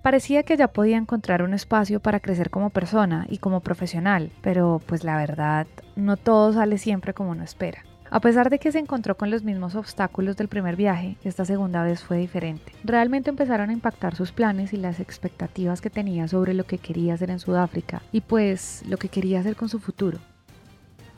Parecía 0.08 0.42
que 0.42 0.56
ya 0.56 0.68
podía 0.68 0.96
encontrar 0.96 1.42
un 1.42 1.52
espacio 1.52 2.00
para 2.00 2.18
crecer 2.18 2.48
como 2.48 2.70
persona 2.70 3.26
y 3.28 3.36
como 3.36 3.60
profesional, 3.60 4.32
pero 4.40 4.80
pues 4.86 5.04
la 5.04 5.18
verdad, 5.18 5.66
no 5.96 6.16
todo 6.16 6.54
sale 6.54 6.78
siempre 6.78 7.12
como 7.12 7.32
uno 7.32 7.44
espera. 7.44 7.84
A 8.08 8.18
pesar 8.18 8.48
de 8.48 8.58
que 8.58 8.72
se 8.72 8.78
encontró 8.78 9.18
con 9.18 9.30
los 9.30 9.42
mismos 9.42 9.74
obstáculos 9.74 10.38
del 10.38 10.48
primer 10.48 10.76
viaje, 10.76 11.18
esta 11.24 11.44
segunda 11.44 11.82
vez 11.82 12.02
fue 12.02 12.16
diferente. 12.16 12.72
Realmente 12.84 13.28
empezaron 13.28 13.68
a 13.68 13.74
impactar 13.74 14.14
sus 14.14 14.32
planes 14.32 14.72
y 14.72 14.78
las 14.78 14.98
expectativas 14.98 15.82
que 15.82 15.90
tenía 15.90 16.26
sobre 16.26 16.54
lo 16.54 16.64
que 16.64 16.78
quería 16.78 17.12
hacer 17.12 17.28
en 17.28 17.38
Sudáfrica 17.38 18.00
y 18.10 18.22
pues 18.22 18.84
lo 18.88 18.96
que 18.96 19.10
quería 19.10 19.40
hacer 19.40 19.56
con 19.56 19.68
su 19.68 19.78
futuro. 19.78 20.20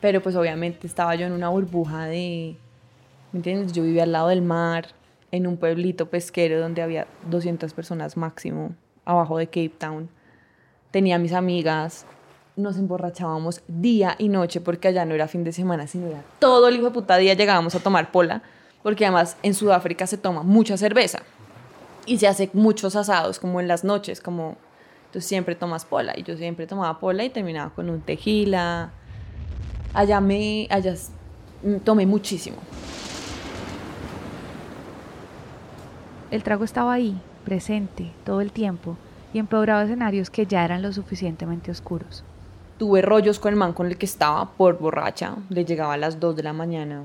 Pero 0.01 0.21
pues 0.21 0.35
obviamente 0.35 0.85
estaba 0.85 1.15
yo 1.15 1.27
en 1.27 1.31
una 1.31 1.47
burbuja 1.47 2.07
de, 2.07 2.57
¿me 3.31 3.37
entiendes? 3.37 3.71
Yo 3.71 3.83
vivía 3.83 4.03
al 4.03 4.11
lado 4.11 4.27
del 4.27 4.41
mar, 4.41 4.87
en 5.31 5.47
un 5.47 5.57
pueblito 5.57 6.09
pesquero 6.09 6.59
donde 6.59 6.81
había 6.81 7.07
200 7.29 7.73
personas 7.73 8.17
máximo, 8.17 8.75
abajo 9.05 9.37
de 9.37 9.47
Cape 9.47 9.73
Town. 9.77 10.09
Tenía 10.91 11.17
mis 11.17 11.33
amigas, 11.33 12.05
nos 12.55 12.77
emborrachábamos 12.77 13.61
día 13.67 14.15
y 14.17 14.29
noche 14.29 14.61
porque 14.61 14.89
allá 14.89 15.05
no 15.05 15.15
era 15.15 15.27
fin 15.27 15.43
de 15.43 15.53
semana, 15.53 15.87
sino 15.87 16.07
era 16.07 16.23
todo 16.39 16.67
el 16.67 16.75
hijo 16.75 16.85
de 16.85 16.91
puta 16.91 17.17
día 17.17 17.33
llegábamos 17.33 17.75
a 17.75 17.79
tomar 17.79 18.11
pola, 18.11 18.43
porque 18.83 19.05
además 19.05 19.37
en 19.41 19.53
Sudáfrica 19.53 20.05
se 20.07 20.17
toma 20.17 20.43
mucha 20.43 20.77
cerveza 20.77 21.23
y 22.05 22.17
se 22.17 22.27
hace 22.27 22.49
muchos 22.53 22.95
asados 22.95 23.39
como 23.39 23.59
en 23.59 23.67
las 23.67 23.83
noches, 23.83 24.21
como 24.21 24.57
tú 25.11 25.21
siempre 25.21 25.55
tomas 25.55 25.85
pola 25.85 26.13
y 26.17 26.23
yo 26.23 26.35
siempre 26.35 26.67
tomaba 26.67 26.99
pola 26.99 27.23
y 27.23 27.29
terminaba 27.29 27.71
con 27.73 27.89
un 27.89 28.01
tequila. 28.01 28.91
Allá 29.93 30.21
me 30.21 30.67
allá 30.69 30.95
tomé 31.83 32.05
muchísimo. 32.05 32.57
El 36.31 36.43
trago 36.43 36.63
estaba 36.63 36.93
ahí, 36.93 37.19
presente, 37.43 38.09
todo 38.23 38.39
el 38.39 38.53
tiempo, 38.53 38.95
y 39.33 39.39
empeoraba 39.39 39.83
escenarios 39.83 40.29
que 40.29 40.45
ya 40.45 40.63
eran 40.63 40.81
lo 40.81 40.93
suficientemente 40.93 41.71
oscuros. 41.71 42.23
Tuve 42.77 43.01
rollos 43.01 43.37
con 43.37 43.53
el 43.53 43.59
man 43.59 43.73
con 43.73 43.87
el 43.87 43.97
que 43.97 44.05
estaba 44.05 44.49
por 44.51 44.79
borracha. 44.79 45.35
Le 45.49 45.65
llegaba 45.65 45.93
a 45.93 45.97
las 45.97 46.21
2 46.21 46.37
de 46.37 46.43
la 46.43 46.53
mañana 46.53 47.03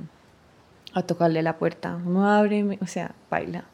a 0.95 1.03
tocarle 1.03 1.43
la 1.43 1.59
puerta. 1.59 1.99
No 1.99 2.29
abre, 2.31 2.79
o 2.81 2.87
sea, 2.87 3.17
baila. 3.29 3.65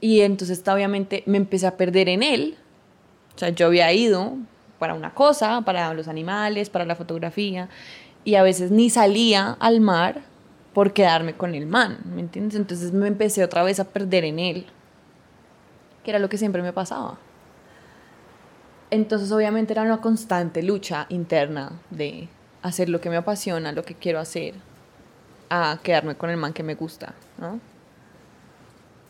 Y 0.00 0.20
entonces 0.20 0.62
obviamente 0.66 1.22
me 1.26 1.38
empecé 1.38 1.68
a 1.68 1.76
perder 1.76 2.08
en 2.08 2.24
él. 2.24 2.56
O 3.36 3.38
sea, 3.38 3.50
yo 3.50 3.66
había 3.66 3.92
ido 3.92 4.34
para 4.80 4.94
una 4.94 5.14
cosa, 5.14 5.62
para 5.62 5.94
los 5.94 6.08
animales, 6.08 6.70
para 6.70 6.84
la 6.84 6.96
fotografía, 6.96 7.68
y 8.24 8.34
a 8.34 8.42
veces 8.42 8.72
ni 8.72 8.90
salía 8.90 9.56
al 9.60 9.80
mar 9.80 10.22
por 10.74 10.92
quedarme 10.92 11.34
con 11.34 11.54
el 11.54 11.66
man, 11.66 11.98
¿me 12.14 12.20
entiendes? 12.20 12.58
Entonces 12.58 12.92
me 12.92 13.06
empecé 13.06 13.42
otra 13.42 13.62
vez 13.62 13.80
a 13.80 13.84
perder 13.84 14.24
en 14.24 14.38
él, 14.38 14.66
era 16.10 16.18
lo 16.18 16.28
que 16.28 16.38
siempre 16.38 16.62
me 16.62 16.72
pasaba. 16.72 17.18
Entonces 18.90 19.30
obviamente 19.32 19.72
era 19.72 19.82
una 19.82 20.00
constante 20.00 20.62
lucha 20.62 21.06
interna 21.08 21.72
de 21.90 22.28
hacer 22.62 22.88
lo 22.88 23.00
que 23.00 23.10
me 23.10 23.16
apasiona, 23.16 23.72
lo 23.72 23.84
que 23.84 23.94
quiero 23.94 24.18
hacer, 24.18 24.54
a 25.50 25.78
quedarme 25.82 26.16
con 26.16 26.30
el 26.30 26.36
man 26.36 26.52
que 26.52 26.62
me 26.62 26.74
gusta, 26.74 27.14
¿no? 27.38 27.60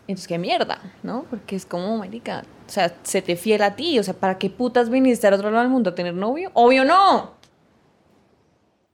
Entonces, 0.08 0.26
qué 0.26 0.38
mierda, 0.38 0.80
¿no? 1.02 1.26
Porque 1.28 1.54
es 1.54 1.66
como, 1.66 1.98
marica, 1.98 2.42
o 2.66 2.70
sea, 2.70 2.94
se 3.02 3.20
te 3.20 3.36
fiel 3.36 3.60
a 3.62 3.76
ti, 3.76 3.98
o 3.98 4.02
sea, 4.02 4.14
¿para 4.14 4.38
qué 4.38 4.48
putas 4.48 4.88
viniste 4.88 5.26
al 5.26 5.34
otro 5.34 5.50
lado 5.50 5.62
del 5.62 5.70
mundo 5.70 5.90
a 5.90 5.94
tener 5.94 6.14
novio? 6.14 6.50
Obvio 6.54 6.86
no. 6.86 7.37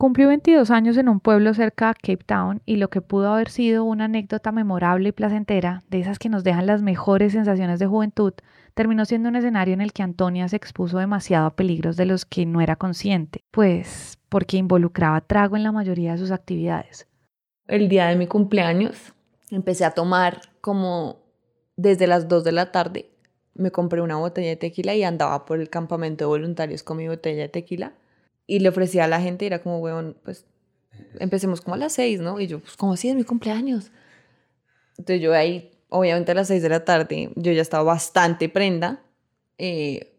Cumplió 0.04 0.28
22 0.28 0.70
años 0.70 0.98
en 0.98 1.08
un 1.08 1.18
pueblo 1.18 1.54
cerca 1.54 1.88
de 1.88 1.94
Cape 1.94 2.24
Town 2.26 2.60
y 2.66 2.76
lo 2.76 2.90
que 2.90 3.00
pudo 3.00 3.32
haber 3.32 3.48
sido 3.48 3.84
una 3.84 4.04
anécdota 4.04 4.52
memorable 4.52 5.08
y 5.08 5.12
placentera, 5.12 5.82
de 5.88 6.00
esas 6.00 6.18
que 6.18 6.28
nos 6.28 6.44
dejan 6.44 6.66
las 6.66 6.82
mejores 6.82 7.32
sensaciones 7.32 7.78
de 7.78 7.86
juventud, 7.86 8.34
terminó 8.74 9.06
siendo 9.06 9.30
un 9.30 9.36
escenario 9.36 9.72
en 9.72 9.80
el 9.80 9.94
que 9.94 10.02
Antonia 10.02 10.46
se 10.46 10.56
expuso 10.56 10.98
demasiado 10.98 11.46
a 11.46 11.56
peligros 11.56 11.96
de 11.96 12.04
los 12.04 12.26
que 12.26 12.44
no 12.44 12.60
era 12.60 12.76
consciente, 12.76 13.44
pues 13.50 14.18
porque 14.28 14.58
involucraba 14.58 15.22
trago 15.22 15.56
en 15.56 15.62
la 15.62 15.72
mayoría 15.72 16.12
de 16.12 16.18
sus 16.18 16.32
actividades. 16.32 17.08
El 17.66 17.88
día 17.88 18.08
de 18.08 18.16
mi 18.16 18.26
cumpleaños 18.26 19.14
empecé 19.50 19.86
a 19.86 19.92
tomar 19.92 20.42
como 20.60 21.16
desde 21.76 22.06
las 22.06 22.28
2 22.28 22.44
de 22.44 22.52
la 22.52 22.72
tarde. 22.72 23.08
Me 23.54 23.70
compré 23.70 24.02
una 24.02 24.16
botella 24.16 24.50
de 24.50 24.56
tequila 24.56 24.94
y 24.94 25.02
andaba 25.02 25.46
por 25.46 25.60
el 25.60 25.70
campamento 25.70 26.24
de 26.24 26.28
voluntarios 26.28 26.82
con 26.82 26.98
mi 26.98 27.08
botella 27.08 27.40
de 27.40 27.48
tequila 27.48 27.94
y 28.46 28.58
le 28.58 28.68
ofrecía 28.68 29.04
a 29.04 29.08
la 29.08 29.20
gente, 29.20 29.44
y 29.44 29.48
era 29.48 29.62
como, 29.62 29.78
weón, 29.78 30.16
pues 30.24 30.46
empecemos 31.18 31.60
como 31.60 31.74
a 31.74 31.78
las 31.78 31.92
6, 31.94 32.20
¿no? 32.20 32.40
Y 32.40 32.46
yo, 32.46 32.60
pues, 32.60 32.76
como 32.76 32.92
así 32.92 33.08
es 33.08 33.16
mi 33.16 33.24
cumpleaños? 33.24 33.90
Entonces 34.98 35.20
yo 35.20 35.34
ahí, 35.34 35.72
obviamente 35.88 36.32
a 36.32 36.34
las 36.34 36.48
6 36.48 36.62
de 36.62 36.68
la 36.68 36.84
tarde, 36.84 37.30
yo 37.36 37.52
ya 37.52 37.62
estaba 37.62 37.84
bastante 37.84 38.48
prenda. 38.48 39.02
Eh, 39.58 40.12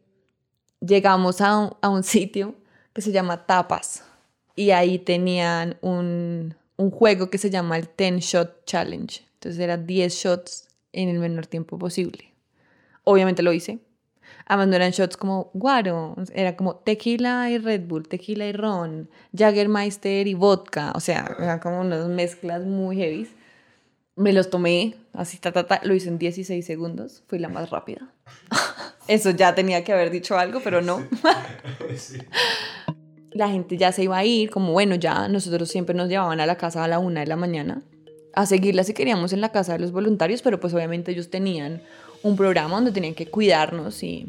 llegamos 0.80 1.42
a 1.42 1.58
un, 1.58 1.78
a 1.82 1.90
un 1.90 2.04
sitio 2.04 2.56
que 2.94 3.02
se 3.02 3.12
llama 3.12 3.46
Tapas 3.46 4.04
y 4.56 4.72
ahí 4.72 5.00
tenían 5.00 5.78
un, 5.82 6.56
un 6.78 6.92
juego 6.92 7.30
que 7.30 7.38
se 7.38 7.50
llama 7.50 7.78
el 7.78 7.90
10 7.98 8.20
Shot 8.20 8.66
Challenge. 8.66 9.24
Entonces 9.34 9.60
eran 9.60 9.86
10 9.86 10.14
shots 10.14 10.68
en 10.94 11.10
el 11.10 11.20
menor 11.20 11.46
tiempo 11.46 11.78
posible. 11.78 12.34
Obviamente 13.04 13.44
lo 13.44 13.54
hice. 13.54 13.80
Además 14.46 14.68
no 14.68 14.76
eran 14.76 14.92
shots 14.92 15.18
como 15.18 15.50
guaro, 15.54 16.16
era 16.34 16.56
como 16.56 16.76
tequila 16.76 17.50
y 17.50 17.58
Red 17.58 17.88
Bull, 17.88 18.08
tequila 18.08 18.46
y 18.46 18.52
ron, 18.52 19.10
Jaggermeister 19.36 20.28
y 20.28 20.36
vodka, 20.36 20.92
o 20.94 21.00
sea, 21.00 21.36
eran 21.40 21.60
como 21.60 21.82
unas 21.82 22.08
mezclas 22.08 22.64
muy 22.64 22.98
heavy. 22.98 23.28
Me 24.16 24.34
los 24.34 24.50
tomé, 24.50 24.96
así, 25.14 25.38
ta, 25.40 25.52
ta, 25.52 25.66
ta, 25.66 25.82
lo 25.84 25.94
hice 25.96 26.10
en 26.10 26.20
16 26.20 26.66
segundos, 26.66 27.24
fui 27.28 27.40
la 27.40 27.50
más 27.50 27.70
rápida. 27.72 28.08
Eso 29.08 29.32
ya 29.32 29.56
tenía 29.56 29.84
que 29.84 29.94
haber 29.94 30.10
dicho 30.12 30.38
algo, 30.38 30.62
pero 30.64 30.82
no. 30.82 31.04
La 33.32 33.50
gente 33.50 33.76
ya 33.76 33.92
se 33.92 34.04
iba 34.04 34.18
a 34.18 34.24
ir, 34.24 34.50
como 34.50 34.72
bueno, 34.72 34.96
ya 34.96 35.28
nosotros 35.28 35.68
siempre 35.70 35.94
nos 35.94 36.08
llevaban 36.08 36.40
a 36.40 36.46
la 36.46 36.56
casa 36.56 36.86
a 36.86 36.88
la 36.88 37.00
una 37.00 37.20
de 37.20 37.28
la 37.28 37.36
mañana 37.36 37.82
a 38.36 38.46
seguirla 38.46 38.84
si 38.84 38.94
queríamos 38.94 39.34
en 39.34 39.42
la 39.42 39.50
casa 39.50 39.74
de 39.74 39.80
los 39.80 39.92
voluntarios, 39.92 40.42
pero 40.42 40.60
pues 40.60 40.74
obviamente 40.74 41.12
ellos 41.12 41.30
tenían 41.30 41.82
un 42.26 42.36
programa 42.36 42.74
donde 42.76 42.92
tenían 42.92 43.14
que 43.14 43.28
cuidarnos 43.28 44.02
y, 44.02 44.26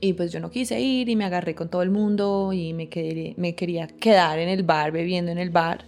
y 0.00 0.14
pues 0.14 0.32
yo 0.32 0.40
no 0.40 0.50
quise 0.50 0.80
ir 0.80 1.10
y 1.10 1.14
me 1.14 1.26
agarré 1.26 1.54
con 1.54 1.68
todo 1.68 1.82
el 1.82 1.90
mundo 1.90 2.54
y 2.54 2.72
me, 2.72 2.88
quedé, 2.88 3.34
me 3.36 3.54
quería 3.54 3.86
quedar 3.86 4.38
en 4.38 4.48
el 4.48 4.62
bar, 4.62 4.90
bebiendo 4.90 5.30
en 5.30 5.36
el 5.36 5.50
bar. 5.50 5.84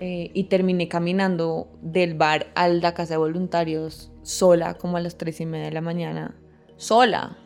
Eh, 0.00 0.30
y 0.34 0.44
terminé 0.44 0.86
caminando 0.86 1.66
del 1.80 2.14
bar 2.14 2.48
a 2.54 2.68
la 2.68 2.92
casa 2.92 3.14
de 3.14 3.18
voluntarios 3.18 4.12
sola, 4.22 4.74
como 4.74 4.98
a 4.98 5.00
las 5.00 5.16
tres 5.16 5.40
y 5.40 5.46
media 5.46 5.64
de 5.64 5.72
la 5.72 5.80
mañana. 5.80 6.36
Sola. 6.76 7.38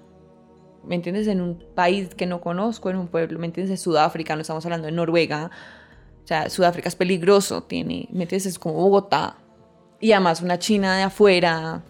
¿Me 0.84 0.96
entiendes? 0.96 1.28
En 1.28 1.40
un 1.40 1.64
país 1.76 2.16
que 2.16 2.26
no 2.26 2.40
conozco, 2.40 2.90
en 2.90 2.96
un 2.96 3.06
pueblo, 3.06 3.38
¿me 3.38 3.46
entiendes? 3.46 3.70
En 3.70 3.78
Sudáfrica, 3.78 4.34
no 4.34 4.42
estamos 4.42 4.64
hablando 4.66 4.86
de 4.86 4.92
Noruega. 4.92 5.52
O 6.24 6.26
sea, 6.26 6.50
Sudáfrica 6.50 6.88
es 6.88 6.96
peligroso, 6.96 7.62
tiene, 7.62 8.08
¿me 8.10 8.24
entiendes? 8.24 8.46
Es 8.46 8.58
como 8.58 8.74
Bogotá. 8.74 9.38
Y 10.00 10.10
además 10.10 10.42
una 10.42 10.58
china 10.58 10.96
de 10.96 11.04
afuera. 11.04 11.84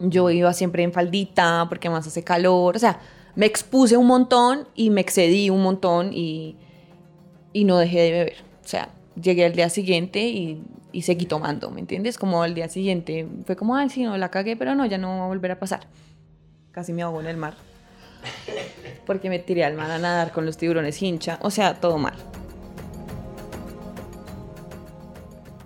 Yo 0.00 0.30
iba 0.30 0.52
siempre 0.52 0.82
en 0.82 0.92
faldita 0.92 1.66
porque 1.68 1.90
más 1.90 2.06
hace 2.06 2.22
calor. 2.22 2.76
O 2.76 2.78
sea, 2.78 3.00
me 3.34 3.46
expuse 3.46 3.96
un 3.96 4.06
montón 4.06 4.68
y 4.74 4.90
me 4.90 5.00
excedí 5.00 5.50
un 5.50 5.62
montón 5.62 6.12
y, 6.12 6.56
y 7.52 7.64
no 7.64 7.78
dejé 7.78 8.00
de 8.00 8.10
beber. 8.10 8.36
O 8.64 8.68
sea, 8.68 8.90
llegué 9.20 9.44
al 9.44 9.54
día 9.54 9.68
siguiente 9.68 10.20
y, 10.28 10.62
y 10.92 11.02
seguí 11.02 11.26
tomando, 11.26 11.70
¿me 11.70 11.80
entiendes? 11.80 12.18
Como 12.18 12.42
al 12.42 12.54
día 12.54 12.68
siguiente 12.68 13.26
fue 13.46 13.56
como, 13.56 13.76
ay, 13.76 13.90
sí, 13.90 14.02
no, 14.02 14.16
la 14.16 14.30
cagué, 14.30 14.56
pero 14.56 14.74
no, 14.74 14.86
ya 14.86 14.98
no 14.98 15.18
va 15.18 15.24
a 15.24 15.28
volver 15.28 15.52
a 15.52 15.58
pasar. 15.58 15.86
Casi 16.72 16.92
me 16.92 17.02
ahogo 17.02 17.20
en 17.20 17.26
el 17.26 17.36
mar. 17.36 17.54
Porque 19.06 19.30
me 19.30 19.38
tiré 19.38 19.64
al 19.64 19.74
mar 19.74 19.90
a 19.90 19.98
nadar 19.98 20.32
con 20.32 20.44
los 20.44 20.56
tiburones 20.56 21.00
hincha. 21.02 21.38
O 21.42 21.50
sea, 21.50 21.74
todo 21.74 21.98
mal. 21.98 22.14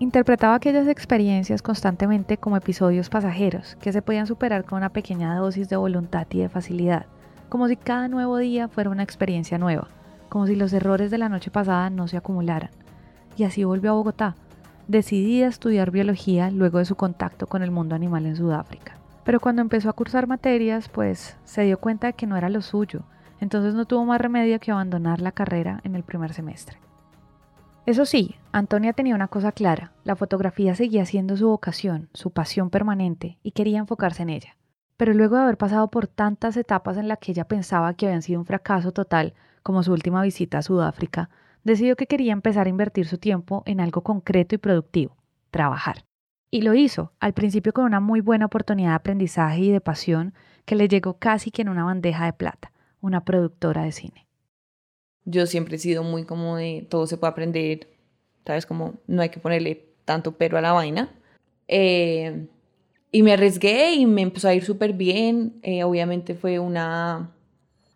Interpretaba 0.03 0.57
aquellas 0.57 0.89
experiencias 0.89 1.63
constantemente 1.63 2.37
como 2.37 2.57
episodios 2.57 3.09
pasajeros 3.09 3.77
que 3.77 3.93
se 3.93 4.03
podían 4.03 4.27
superar 4.27 4.65
con 4.65 4.79
una 4.79 4.89
pequeña 4.89 5.37
dosis 5.37 5.69
de 5.69 5.77
voluntad 5.77 6.27
y 6.33 6.41
de 6.41 6.49
facilidad, 6.49 7.07
como 7.49 7.69
si 7.69 7.77
cada 7.77 8.09
nuevo 8.09 8.37
día 8.39 8.67
fuera 8.67 8.91
una 8.91 9.05
experiencia 9.05 9.59
nueva, 9.59 9.87
como 10.29 10.49
si 10.49 10.57
los 10.57 10.73
errores 10.73 11.13
de 11.13 11.19
la 11.19 11.29
noche 11.29 11.53
pasada 11.53 11.89
no 11.89 12.09
se 12.09 12.17
acumularan. 12.17 12.71
Y 13.37 13.45
así 13.45 13.63
volvió 13.63 13.93
a 13.93 13.95
Bogotá, 13.95 14.35
decidida 14.89 15.47
a 15.47 15.51
estudiar 15.51 15.93
biología 15.93 16.51
luego 16.51 16.79
de 16.79 16.85
su 16.85 16.97
contacto 16.97 17.47
con 17.47 17.63
el 17.63 17.71
mundo 17.71 17.95
animal 17.95 18.27
en 18.27 18.35
Sudáfrica. 18.35 18.97
Pero 19.23 19.39
cuando 19.39 19.63
empezó 19.63 19.89
a 19.89 19.93
cursar 19.93 20.27
materias, 20.27 20.89
pues 20.89 21.37
se 21.45 21.63
dio 21.63 21.79
cuenta 21.79 22.09
de 22.09 22.15
que 22.15 22.27
no 22.27 22.37
era 22.37 22.49
lo 22.49 22.61
suyo, 22.61 23.05
entonces 23.41 23.75
no 23.75 23.85
tuvo 23.85 24.05
más 24.05 24.21
remedio 24.21 24.59
que 24.59 24.73
abandonar 24.73 25.21
la 25.21 25.31
carrera 25.31 25.81
en 25.85 25.95
el 25.95 26.03
primer 26.03 26.33
semestre. 26.33 26.77
Eso 27.85 28.07
sí, 28.07 28.37
Antonia 28.53 28.93
tenía 28.93 29.17
una 29.17 29.27
cosa 29.27 29.51
clara, 29.51 29.93
la 30.05 30.15
fotografía 30.15 30.77
seguía 30.77 31.05
siendo 31.05 31.37
su 31.37 31.49
vocación, 31.49 32.11
su 32.15 32.31
pasión 32.31 32.71
permanente, 32.71 33.39
y 33.43 33.51
quería 33.51 33.81
enfocarse 33.81 34.23
en 34.23 34.31
ella. 34.31 34.57
Pero 34.97 35.15
luego 35.15 35.35
de 35.35 35.43
haber 35.43 35.57
pasado 35.57 35.91
por 35.91 36.07
tantas 36.07 36.57
etapas 36.57 36.97
en 36.97 37.09
las 37.09 37.19
que 37.19 37.33
ella 37.33 37.49
pensaba 37.49 37.95
que 37.95 38.07
habían 38.07 38.23
sido 38.23 38.39
un 38.39 38.47
fracaso 38.47 38.93
total, 38.93 39.35
como 39.65 39.83
su 39.83 39.93
última 39.93 40.23
visita 40.23 40.59
a 40.59 40.63
Sudáfrica, 40.63 41.29
decidió 41.65 41.97
que 41.97 42.07
quería 42.07 42.33
empezar 42.33 42.67
a 42.67 42.71
invertir 42.71 43.09
su 43.09 43.19
tiempo 43.19 43.65
en 43.67 43.81
algo 43.81 44.03
concreto 44.03 44.55
y 44.55 44.59
productivo, 44.59 45.17
trabajar. 45.51 46.05
Y 46.53 46.63
lo 46.63 46.75
hizo, 46.75 47.13
al 47.19 47.33
principio 47.33 47.73
con 47.73 47.85
una 47.85 47.99
muy 47.99 48.21
buena 48.21 48.47
oportunidad 48.47 48.91
de 48.91 48.97
aprendizaje 48.97 49.61
y 49.61 49.71
de 49.73 49.81
pasión 49.81 50.35
que 50.67 50.77
le 50.77 50.87
llegó 50.87 51.19
casi 51.19 51.51
que 51.51 51.63
en 51.63 51.69
una 51.69 51.83
bandeja 51.83 52.27
de 52.27 52.33
plata, 52.33 52.71
una 53.01 53.25
productora 53.25 53.83
de 53.83 53.91
cine. 53.91 54.29
Yo 55.25 55.47
siempre 55.47 55.77
he 55.77 55.79
sido 55.79 56.03
muy 56.03 56.25
como 56.25 56.57
de 56.57 56.87
todo 56.89 57.07
se 57.07 57.17
puede 57.17 57.31
aprender, 57.33 57.89
¿sabes? 58.45 58.67
Como 58.67 58.95
no 59.07 59.23
hay 59.23 59.29
que 59.29 59.41
ponerle 59.41 59.87
tanto 60.05 60.33
pero 60.33 60.59
a 60.59 60.61
la 60.61 60.73
vaina. 60.73 61.13
Eh, 61.69 62.47
y 63.13 63.23
me 63.23 63.33
arriesgué 63.33 63.93
y 63.93 64.07
me 64.07 64.23
empezó 64.23 64.49
a 64.49 64.55
ir 64.55 64.65
súper 64.65 64.95
bien. 64.95 65.59
Eh, 65.63 65.85
obviamente 65.85 66.35
fue 66.35 66.59
una, 66.59 67.31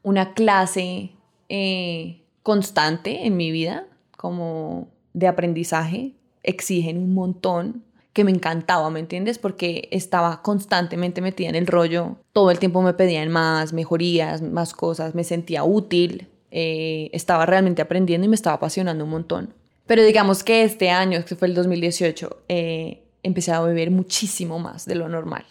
una 0.02 0.34
clase 0.34 1.10
eh, 1.48 2.22
constante 2.42 3.26
en 3.26 3.36
mi 3.36 3.50
vida, 3.50 3.86
como 4.16 4.88
de 5.14 5.26
aprendizaje. 5.26 6.12
Exigen 6.42 6.98
un 6.98 7.14
montón 7.14 7.82
que 8.12 8.24
me 8.24 8.30
encantaba, 8.30 8.88
¿me 8.88 9.00
entiendes? 9.00 9.38
Porque 9.38 9.88
estaba 9.90 10.40
constantemente 10.42 11.20
metida 11.20 11.50
en 11.50 11.54
el 11.54 11.66
rollo, 11.66 12.16
todo 12.32 12.50
el 12.50 12.58
tiempo 12.58 12.80
me 12.80 12.94
pedían 12.94 13.28
más, 13.28 13.74
mejorías, 13.74 14.40
más 14.40 14.72
cosas, 14.72 15.14
me 15.14 15.22
sentía 15.22 15.64
útil, 15.64 16.26
eh, 16.58 17.10
estaba 17.12 17.44
realmente 17.44 17.82
aprendiendo 17.82 18.24
y 18.24 18.30
me 18.30 18.34
estaba 18.34 18.56
apasionando 18.56 19.04
un 19.04 19.10
montón. 19.10 19.52
Pero 19.86 20.02
digamos 20.02 20.42
que 20.42 20.64
este 20.64 20.88
año, 20.88 21.22
que 21.22 21.36
fue 21.36 21.48
el 21.48 21.54
2018, 21.54 22.44
eh, 22.48 23.02
empecé 23.22 23.52
a 23.52 23.60
beber 23.60 23.90
muchísimo 23.90 24.58
más 24.58 24.86
de 24.86 24.94
lo 24.94 25.06
normal. 25.10 25.44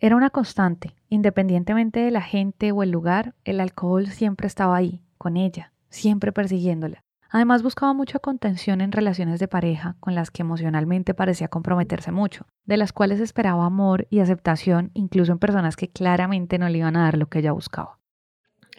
Era 0.00 0.16
una 0.16 0.28
constante, 0.28 0.94
independientemente 1.08 2.00
de 2.00 2.10
la 2.10 2.20
gente 2.20 2.72
o 2.72 2.82
el 2.82 2.90
lugar, 2.90 3.34
el 3.44 3.58
alcohol 3.58 4.08
siempre 4.08 4.46
estaba 4.46 4.76
ahí, 4.76 5.00
con 5.16 5.38
ella, 5.38 5.72
siempre 5.88 6.30
persiguiéndola. 6.30 7.00
Además 7.30 7.62
buscaba 7.62 7.94
mucha 7.94 8.18
contención 8.18 8.82
en 8.82 8.92
relaciones 8.92 9.40
de 9.40 9.48
pareja 9.48 9.96
con 9.98 10.14
las 10.14 10.30
que 10.30 10.42
emocionalmente 10.42 11.14
parecía 11.14 11.48
comprometerse 11.48 12.12
mucho, 12.12 12.44
de 12.66 12.76
las 12.76 12.92
cuales 12.92 13.20
esperaba 13.20 13.64
amor 13.64 14.06
y 14.10 14.20
aceptación 14.20 14.90
incluso 14.92 15.32
en 15.32 15.38
personas 15.38 15.76
que 15.76 15.88
claramente 15.88 16.58
no 16.58 16.68
le 16.68 16.78
iban 16.78 16.96
a 16.96 17.04
dar 17.04 17.16
lo 17.16 17.30
que 17.30 17.38
ella 17.38 17.52
buscaba. 17.52 17.99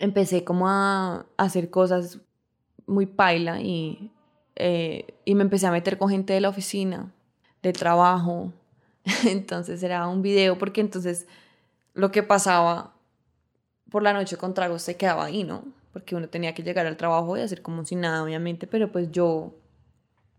Empecé 0.02 0.44
como 0.44 0.68
a 0.68 1.26
hacer 1.38 1.70
cosas 1.70 2.20
muy 2.88 3.06
paila 3.06 3.62
y, 3.62 4.12
eh, 4.56 5.14
y 5.26 5.36
me 5.36 5.44
empecé 5.44 5.68
a 5.68 5.72
meter 5.72 5.98
con 5.98 6.10
gente 6.10 6.34
de 6.34 6.42
la 6.42 6.50
oficina, 6.50 7.14
del 7.62 7.74
trabajo. 7.74 8.52
Entonces 9.26 9.82
era 9.84 10.08
un 10.08 10.22
video 10.22 10.58
porque 10.58 10.82
entonces 10.82 11.28
lo 11.94 12.12
que 12.12 12.24
pasaba 12.24 12.94
por 13.92 14.02
la 14.02 14.14
noche 14.14 14.38
con 14.38 14.54
tragos 14.54 14.82
se 14.82 14.98
quedaba 14.98 15.26
ahí, 15.26 15.44
¿no? 15.44 15.64
Porque 15.94 16.16
uno 16.16 16.30
tenía 16.30 16.54
que 16.56 16.64
llegar 16.64 16.88
al 16.88 16.98
trabajo 16.98 17.38
y 17.38 17.42
hacer 17.42 17.62
como 17.62 17.86
si 17.86 17.96
nada, 17.96 18.24
obviamente, 18.24 18.66
pero 18.66 18.92
pues 18.92 19.12
yo 19.12 19.54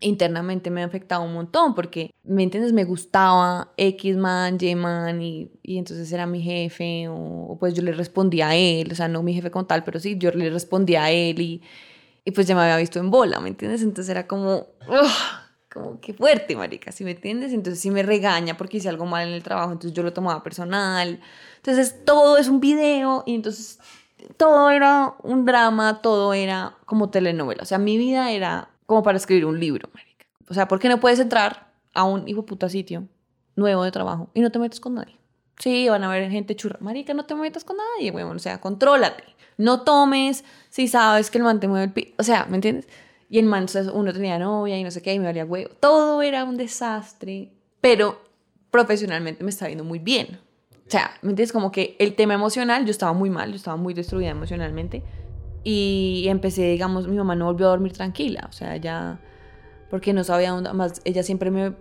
internamente 0.03 0.71
me 0.71 0.83
ha 0.83 0.87
afectado 0.87 1.23
un 1.23 1.33
montón 1.33 1.75
porque, 1.75 2.11
¿me 2.25 2.43
entiendes? 2.43 2.73
Me 2.73 2.85
gustaba 2.85 3.73
X 3.77 4.17
man, 4.17 4.59
Y 4.61 4.75
man 4.75 5.23
y, 5.23 5.51
y 5.63 5.79
entonces 5.79 6.13
era 6.13 6.27
mi 6.27 6.43
jefe 6.43 7.07
o, 7.09 7.57
pues 7.59 7.75
yo 7.75 7.83
le 7.83 7.93
respondía 7.93 8.49
a 8.49 8.57
él, 8.57 8.91
o 8.93 8.95
sea, 8.95 9.09
no 9.09 9.23
mi 9.23 9.35
jefe 9.35 9.51
con 9.51 9.67
tal, 9.67 9.85
pero 9.85 10.01
sí, 10.01 10.17
yo 10.19 10.31
le 10.33 10.51
respondía 10.51 11.05
a 11.05 11.11
él 11.11 11.41
y, 11.41 11.63
y 12.25 12.31
pues 12.33 12.47
ya 12.47 12.55
me 12.55 12.63
había 12.63 12.77
visto 12.77 12.99
en 12.99 13.11
bola, 13.11 13.41
¿me 13.41 13.49
entiendes? 13.49 13.83
Entonces 13.83 14.11
era 14.11 14.27
como, 14.27 14.67
como 15.73 16.01
que 16.01 16.13
fuerte, 16.13 16.57
marica, 16.57 16.93
¿sí 16.93 17.05
me 17.05 17.13
entiendes? 17.13 17.53
Entonces 17.53 17.81
sí 17.81 17.91
me 17.91 18.03
regaña 18.03 18.57
porque 18.57 18.77
hice 18.77 18.89
algo 18.89 19.07
mal 19.07 19.29
en 19.29 19.35
el 19.35 19.43
trabajo, 19.43 19.73
entonces 19.73 19.97
yo 19.97 20.03
lo 20.03 20.13
tomaba 20.13 20.43
personal. 20.43 21.21
Entonces 21.57 22.05
todo 22.05 22.37
es 22.37 22.49
un 22.49 22.61
video 22.61 23.23
y 23.27 23.35
entonces 23.35 23.79
todo 24.37 24.71
era 24.71 25.15
un 25.23 25.45
drama, 25.45 26.01
todo 26.03 26.35
era 26.35 26.77
como 26.87 27.11
telenovela. 27.11 27.63
O 27.63 27.67
sea, 27.67 27.79
mi 27.79 27.97
vida 27.97 28.31
era 28.33 28.72
como 28.93 29.03
para 29.03 29.17
escribir 29.17 29.47
un 29.47 29.59
libro, 29.59 29.89
marica. 29.95 30.27
O 30.51 30.53
sea, 30.53 30.69
¿por 30.69 30.79
qué 30.79 30.91
no 30.91 31.01
puedes 31.01 31.19
entrar 31.19 31.73
a 31.95 32.05
un 32.05 32.29
hijo 32.29 32.45
puta 32.45 32.69
sitio 32.69 33.09
nuevo 33.57 33.85
de 33.85 33.91
trabajo 33.91 34.29
y 34.35 34.43
no 34.43 34.53
te 34.53 34.59
metes 34.59 34.81
con 34.81 34.97
nadie? 34.97 35.17
Sí, 35.59 35.89
van 35.89 36.05
a 36.05 36.09
haber 36.09 36.31
gente 36.31 36.55
churra. 36.55 36.77
Marica, 36.83 37.15
no 37.15 37.25
te 37.25 37.35
metas 37.35 37.65
con 37.65 37.79
nadie, 37.79 38.11
bueno, 38.11 38.33
o 38.33 38.39
sea, 38.39 38.61
contrólate. 38.61 39.25
No 39.57 39.81
tomes 39.81 40.45
si 40.69 40.89
sabes 40.89 41.31
que 41.31 41.39
el 41.39 41.45
man 41.45 41.59
te 41.59 41.69
mueve 41.69 41.87
el 41.87 41.93
pi... 41.95 42.15
O 42.19 42.23
sea, 42.23 42.45
¿me 42.51 42.57
entiendes? 42.57 42.87
Y 43.31 43.39
en 43.39 43.47
man, 43.47 43.65
uno 43.95 44.13
tenía 44.13 44.39
novia 44.39 44.79
y 44.79 44.85
no 44.85 44.91
sé 44.91 45.01
qué, 45.01 45.15
y 45.15 45.19
me 45.19 45.25
valía 45.25 45.47
huevo. 45.47 45.71
Todo 45.81 46.21
era 46.21 46.45
un 46.45 46.59
desastre, 46.59 47.51
pero 47.81 48.21
profesionalmente 48.71 49.43
me 49.43 49.49
estaba 49.49 49.71
yendo 49.71 49.85
muy 49.85 50.01
bien. 50.01 50.39
O 50.87 50.91
sea, 50.91 51.13
¿me 51.23 51.31
entiendes? 51.31 51.55
Como 51.55 51.73
que 51.73 51.97
el 51.99 52.15
tema 52.15 52.35
emocional, 52.35 52.85
yo 52.85 52.91
estaba 52.91 53.15
muy 53.15 53.31
mal, 53.31 53.49
yo 53.49 53.57
estaba 53.57 53.79
muy 53.79 53.95
destruida 53.95 54.29
emocionalmente. 54.29 55.03
Y 55.65 56.25
empecé, 56.29 56.71
digamos, 56.71 57.07
mi 57.07 57.17
mamá 57.17 57.37
no 57.37 57.47
volvió 57.47 57.67
a 57.67 57.71
dormir 57.71 57.93
tranquila, 57.93 58.47
o 58.49 58.53
sea, 58.53 58.77
ya, 58.77 59.21
porque 59.91 60.13
no 60.13 60.25
sabía 60.25 60.51
dónde, 60.51 60.73
más, 60.73 61.01
ella 61.05 61.23
siempre 61.23 61.51
me 61.51 61.75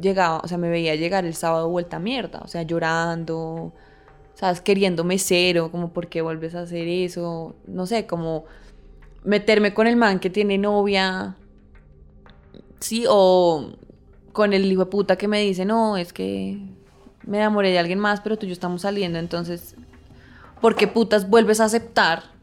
llegaba, 0.00 0.40
o 0.44 0.48
sea, 0.48 0.58
me 0.58 0.68
veía 0.68 0.94
llegar 0.94 1.24
el 1.24 1.34
sábado 1.34 1.68
vuelta 1.68 1.96
a 1.96 2.00
mierda, 2.00 2.40
o 2.44 2.48
sea, 2.48 2.62
llorando, 2.62 3.72
¿sabes? 4.34 4.60
Queriéndome 4.60 5.18
cero, 5.18 5.70
como, 5.72 5.92
¿por 5.92 6.08
qué 6.08 6.22
vuelves 6.22 6.54
a 6.54 6.60
hacer 6.62 6.86
eso? 6.86 7.56
No 7.66 7.86
sé, 7.86 8.06
como 8.06 8.44
meterme 9.24 9.74
con 9.74 9.86
el 9.86 9.96
man 9.96 10.20
que 10.20 10.30
tiene 10.30 10.58
novia, 10.58 11.36
sí, 12.78 13.04
o 13.08 13.72
con 14.32 14.52
el 14.52 14.70
hijo 14.70 14.84
de 14.84 14.90
puta 14.90 15.16
que 15.16 15.28
me 15.28 15.40
dice, 15.40 15.64
no, 15.64 15.96
es 15.96 16.12
que 16.12 16.58
me 17.24 17.38
enamoré 17.38 17.70
de 17.70 17.78
alguien 17.78 17.98
más, 17.98 18.20
pero 18.20 18.36
tú 18.36 18.46
y 18.46 18.50
yo 18.50 18.52
estamos 18.52 18.82
saliendo, 18.82 19.18
entonces, 19.18 19.74
¿por 20.60 20.76
qué 20.76 20.86
putas 20.86 21.28
vuelves 21.28 21.60
a 21.60 21.64
aceptar 21.64 22.33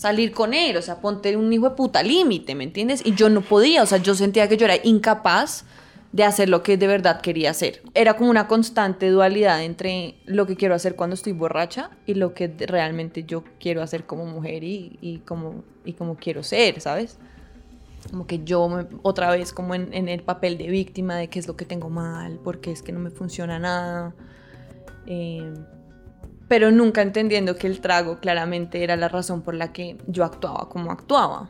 salir 0.00 0.32
con 0.32 0.54
él? 0.54 0.78
O 0.78 0.82
sea, 0.82 0.96
ponte 1.02 1.36
un 1.36 1.52
hijo 1.52 1.68
de 1.68 1.76
puta 1.76 2.02
límite, 2.02 2.54
¿me 2.54 2.64
entiendes? 2.64 3.02
Y 3.04 3.14
yo 3.14 3.28
no 3.28 3.42
podía, 3.42 3.82
o 3.82 3.86
sea, 3.86 3.98
yo 3.98 4.14
sentía 4.14 4.48
que 4.48 4.56
yo 4.56 4.64
era 4.64 4.76
incapaz 4.82 5.66
de 6.12 6.24
hacer 6.24 6.48
lo 6.48 6.62
que 6.62 6.78
de 6.78 6.86
verdad 6.86 7.20
quería 7.20 7.50
hacer. 7.50 7.82
Era 7.92 8.14
como 8.14 8.30
una 8.30 8.48
constante 8.48 9.10
dualidad 9.10 9.62
entre 9.62 10.14
lo 10.24 10.46
que 10.46 10.56
quiero 10.56 10.74
hacer 10.74 10.96
cuando 10.96 11.12
estoy 11.12 11.34
borracha 11.34 11.90
y 12.06 12.14
lo 12.14 12.32
que 12.32 12.48
realmente 12.66 13.24
yo 13.24 13.44
quiero 13.60 13.82
hacer 13.82 14.06
como 14.06 14.24
mujer 14.24 14.64
y, 14.64 14.98
y 15.02 15.18
como, 15.18 15.64
y 15.84 15.92
como 15.92 16.16
quiero 16.16 16.42
ser, 16.42 16.80
¿sabes? 16.80 17.18
Como 18.10 18.26
que 18.26 18.42
yo 18.42 18.70
me, 18.70 18.86
otra 19.02 19.30
vez 19.30 19.52
como 19.52 19.74
en, 19.74 20.08
el 20.08 20.22
papel 20.22 20.56
de 20.56 20.68
víctima 20.68 21.14
de 21.16 21.28
qué 21.28 21.38
es 21.38 21.46
lo 21.46 21.56
que 21.56 21.66
tengo 21.66 21.90
mal, 21.90 22.40
porque 22.42 22.72
es 22.72 22.80
que 22.80 22.92
no 22.92 23.00
me 23.00 23.10
funciona 23.10 23.58
nada. 23.58 24.14
Eh, 25.06 25.52
pero 26.50 26.72
nunca 26.72 27.00
entendiendo 27.00 27.54
que 27.54 27.68
el 27.68 27.80
trago 27.80 28.18
claramente 28.18 28.82
era 28.82 28.96
la 28.96 29.06
razón 29.06 29.42
por 29.42 29.54
la 29.54 29.72
que 29.72 29.98
yo 30.08 30.24
actuaba 30.24 30.68
como 30.68 30.90
actuaba. 30.90 31.48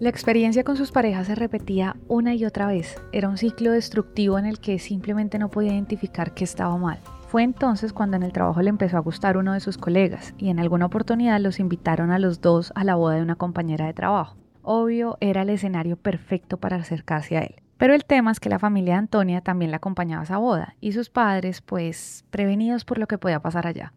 La 0.00 0.08
experiencia 0.08 0.64
con 0.64 0.78
sus 0.78 0.90
parejas 0.90 1.26
se 1.26 1.34
repetía 1.34 1.94
una 2.08 2.34
y 2.34 2.46
otra 2.46 2.66
vez. 2.66 2.96
Era 3.12 3.28
un 3.28 3.36
ciclo 3.36 3.72
destructivo 3.72 4.38
en 4.38 4.46
el 4.46 4.58
que 4.58 4.78
simplemente 4.78 5.38
no 5.38 5.50
podía 5.50 5.74
identificar 5.74 6.32
qué 6.32 6.44
estaba 6.44 6.78
mal. 6.78 6.98
Fue 7.26 7.42
entonces 7.42 7.92
cuando 7.92 8.16
en 8.16 8.22
el 8.22 8.32
trabajo 8.32 8.62
le 8.62 8.70
empezó 8.70 8.96
a 8.96 9.00
gustar 9.00 9.36
uno 9.36 9.52
de 9.52 9.60
sus 9.60 9.76
colegas 9.76 10.32
y 10.38 10.48
en 10.48 10.60
alguna 10.60 10.86
oportunidad 10.86 11.38
los 11.38 11.60
invitaron 11.60 12.10
a 12.10 12.18
los 12.18 12.40
dos 12.40 12.72
a 12.74 12.84
la 12.84 12.94
boda 12.94 13.16
de 13.16 13.22
una 13.22 13.36
compañera 13.36 13.84
de 13.84 13.92
trabajo. 13.92 14.38
Obvio, 14.62 15.18
era 15.20 15.42
el 15.42 15.50
escenario 15.50 15.98
perfecto 15.98 16.56
para 16.56 16.76
acercarse 16.76 17.36
a 17.36 17.42
él. 17.42 17.56
Pero 17.78 17.94
el 17.94 18.04
tema 18.04 18.30
es 18.30 18.40
que 18.40 18.48
la 18.48 18.58
familia 18.58 18.94
de 18.94 18.98
Antonia 18.98 19.40
también 19.40 19.70
la 19.70 19.78
acompañaba 19.78 20.22
a 20.22 20.24
esa 20.24 20.38
boda 20.38 20.76
y 20.80 20.92
sus 20.92 21.10
padres, 21.10 21.62
pues, 21.62 22.24
prevenidos 22.30 22.84
por 22.84 22.98
lo 22.98 23.06
que 23.06 23.18
podía 23.18 23.40
pasar 23.40 23.66
allá. 23.66 23.94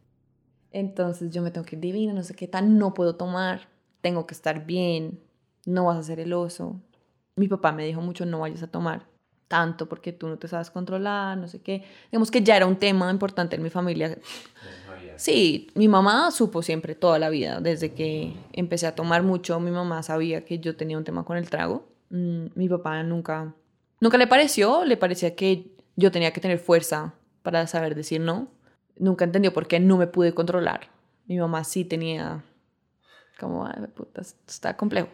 Entonces 0.72 1.32
yo 1.32 1.42
me 1.42 1.52
tengo 1.52 1.66
que 1.66 1.76
ir 1.76 1.82
divina, 1.82 2.14
no 2.14 2.24
sé 2.24 2.34
qué 2.36 2.48
tal, 2.48 2.78
no 2.78 2.94
puedo 2.94 3.16
tomar, 3.16 3.68
tengo 4.02 4.26
que 4.26 4.34
estar 4.34 4.66
bien, 4.66 5.20
no 5.66 5.86
vas 5.86 5.98
a 5.98 6.04
ser 6.04 6.20
el 6.20 6.32
oso. 6.32 6.80
Mi 7.36 7.48
papá 7.48 7.72
me 7.72 7.86
dijo 7.86 8.02
mucho, 8.02 8.26
no 8.26 8.40
vayas 8.40 8.64
a 8.64 8.68
tomar 8.68 9.12
tanto 9.52 9.90
porque 9.90 10.14
tú 10.14 10.30
no 10.30 10.38
te 10.38 10.48
sabes 10.48 10.72
controlar, 10.72 11.38
no 11.38 11.50
sé 11.50 11.60
qué. 11.62 11.84
Digamos 12.10 12.32
que 12.32 12.42
ya 12.42 12.56
era 12.56 12.66
un 12.66 12.78
tema 12.78 13.12
importante 13.12 13.58
en 13.58 13.62
mi 13.62 13.70
familia. 13.70 14.18
Sí, 15.18 15.68
mi 15.76 15.90
mamá 15.90 16.32
supo 16.32 16.62
siempre 16.62 16.96
toda 16.96 17.20
la 17.20 17.30
vida, 17.30 17.60
desde 17.60 17.94
que 17.94 18.34
empecé 18.54 18.88
a 18.88 18.96
tomar 18.96 19.24
mucho, 19.24 19.60
mi 19.60 19.70
mamá 19.70 20.04
sabía 20.04 20.46
que 20.46 20.60
yo 20.60 20.78
tenía 20.78 20.98
un 20.98 21.04
tema 21.04 21.26
con 21.26 21.36
el 21.36 21.50
trago. 21.50 21.86
Mm, 22.12 22.46
mi 22.56 22.70
papá 22.70 23.04
nunca, 23.04 23.54
nunca 24.02 24.18
le 24.18 24.28
pareció, 24.28 24.84
le 24.84 24.98
parecía 24.98 25.36
que 25.36 25.72
yo 25.96 26.12
tenía 26.12 26.34
que 26.34 26.42
tener 26.42 26.60
fuerza 26.60 27.14
para 27.44 27.66
saber 27.68 27.96
decir 27.96 28.20
no. 28.20 28.50
Nunca 28.98 29.24
entendió 29.24 29.54
por 29.54 29.68
qué 29.68 29.80
no 29.80 29.98
me 29.98 30.08
pude 30.08 30.34
controlar. 30.34 30.90
Mi 31.28 31.38
mamá 31.38 31.64
sí 31.64 31.86
tenía 31.86 32.44
como, 33.40 33.66
ay, 33.66 33.88
puta, 33.96 34.22
está 34.22 34.76
complejo. 34.76 35.08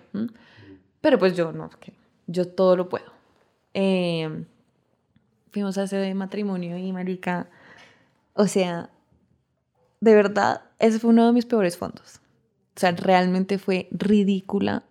Pero 1.02 1.20
pues 1.20 1.36
yo 1.36 1.52
no, 1.52 1.70
que 1.70 1.94
yo 2.26 2.48
todo 2.48 2.76
lo 2.76 2.90
puedo. 2.90 3.06
Em, 3.74 4.46
fuimos 5.52 5.78
a 5.78 5.84
ese 5.84 6.14
matrimonio 6.14 6.78
y 6.78 6.92
marica, 6.92 7.50
o 8.34 8.48
sea, 8.48 8.90
de 10.00 10.16
verdad, 10.16 10.64
ese 10.80 11.00
fue 11.00 11.12
uno 11.12 11.26
de 11.28 11.34
mis 11.34 11.46
peores 11.46 11.78
fondos. 11.78 12.20
O 12.76 12.80
sea, 12.80 12.92
realmente 12.92 13.58
fue 13.58 13.88
ridícula. 13.92 14.84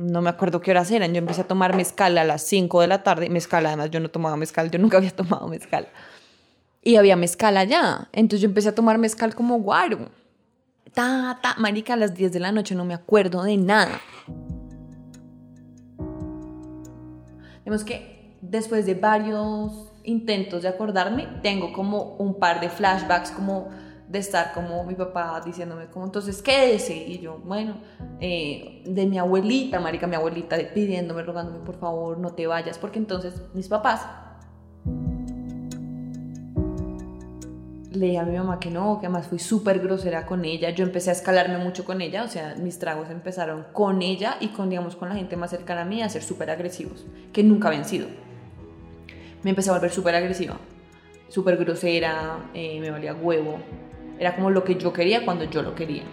No 0.00 0.22
me 0.22 0.30
acuerdo 0.30 0.60
qué 0.60 0.70
horas 0.70 0.90
eran. 0.90 1.12
Yo 1.12 1.18
empecé 1.18 1.42
a 1.42 1.48
tomar 1.48 1.76
mezcal 1.76 2.16
a 2.16 2.24
las 2.24 2.42
5 2.42 2.80
de 2.80 2.86
la 2.86 3.02
tarde. 3.02 3.28
Mezcal, 3.28 3.66
además, 3.66 3.90
yo 3.90 4.00
no 4.00 4.08
tomaba 4.08 4.36
mezcal. 4.36 4.70
Yo 4.70 4.78
nunca 4.78 4.96
había 4.98 5.10
tomado 5.10 5.46
mezcal. 5.48 5.88
Y 6.82 6.96
había 6.96 7.16
mezcal 7.16 7.56
allá. 7.56 8.08
Entonces 8.12 8.40
yo 8.40 8.48
empecé 8.48 8.70
a 8.70 8.74
tomar 8.74 8.98
mezcal 8.98 9.34
como 9.34 9.58
guaro 9.60 10.08
ta, 10.94 11.38
ta, 11.42 11.54
marica, 11.58 11.94
a 11.94 11.96
las 11.96 12.14
10 12.14 12.32
de 12.32 12.40
la 12.40 12.52
noche 12.52 12.74
no 12.74 12.84
me 12.84 12.94
acuerdo 12.94 13.42
de 13.42 13.56
nada. 13.56 14.00
Vemos 17.64 17.84
que 17.84 18.36
después 18.40 18.86
de 18.86 18.94
varios 18.94 19.92
intentos 20.02 20.62
de 20.62 20.68
acordarme, 20.68 21.28
tengo 21.42 21.72
como 21.72 22.16
un 22.16 22.38
par 22.38 22.60
de 22.60 22.68
flashbacks 22.68 23.30
como 23.30 23.68
de 24.10 24.18
estar 24.18 24.52
como 24.52 24.84
mi 24.84 24.94
papá 24.94 25.40
diciéndome 25.44 25.86
como 25.86 26.04
entonces 26.04 26.42
quédese 26.42 26.96
y 26.96 27.20
yo 27.20 27.38
bueno 27.44 27.76
eh, 28.18 28.82
de 28.84 29.06
mi 29.06 29.18
abuelita 29.18 29.78
marica 29.78 30.08
mi 30.08 30.16
abuelita 30.16 30.56
pidiéndome 30.74 31.22
rogándome 31.22 31.64
por 31.64 31.78
favor 31.78 32.18
no 32.18 32.32
te 32.32 32.46
vayas 32.48 32.76
porque 32.76 32.98
entonces 32.98 33.40
mis 33.54 33.68
papás 33.68 34.06
le 37.92 38.18
a 38.18 38.24
mi 38.24 38.36
mamá 38.36 38.60
que 38.60 38.70
no, 38.70 38.98
que 39.00 39.06
además 39.06 39.26
fui 39.26 39.38
súper 39.38 39.80
grosera 39.80 40.24
con 40.24 40.44
ella. 40.44 40.70
Yo 40.70 40.84
empecé 40.84 41.10
a 41.10 41.12
escalarme 41.12 41.58
mucho 41.58 41.84
con 41.84 42.00
ella, 42.00 42.24
o 42.24 42.28
sea, 42.28 42.54
mis 42.56 42.78
tragos 42.78 43.10
empezaron 43.10 43.66
con 43.72 44.00
ella 44.02 44.36
y 44.40 44.48
con, 44.48 44.70
digamos, 44.70 44.96
con 44.96 45.08
la 45.08 45.16
gente 45.16 45.36
más 45.36 45.50
cercana 45.50 45.82
a 45.82 45.84
mí 45.84 46.02
a 46.02 46.08
ser 46.08 46.22
súper 46.22 46.50
agresivos, 46.50 47.04
que 47.32 47.42
nunca 47.42 47.68
habían 47.68 47.84
sido. 47.84 48.06
Me 49.42 49.50
empecé 49.50 49.70
a 49.70 49.72
volver 49.72 49.90
súper 49.90 50.14
agresiva, 50.14 50.56
súper 51.28 51.56
grosera, 51.56 52.50
eh, 52.54 52.78
me 52.80 52.90
valía 52.90 53.14
huevo. 53.14 53.58
Era 54.20 54.36
como 54.36 54.50
lo 54.50 54.62
que 54.62 54.76
yo 54.76 54.92
quería 54.92 55.24
cuando 55.24 55.44
yo 55.44 55.62
lo 55.62 55.74
quería. 55.74 56.04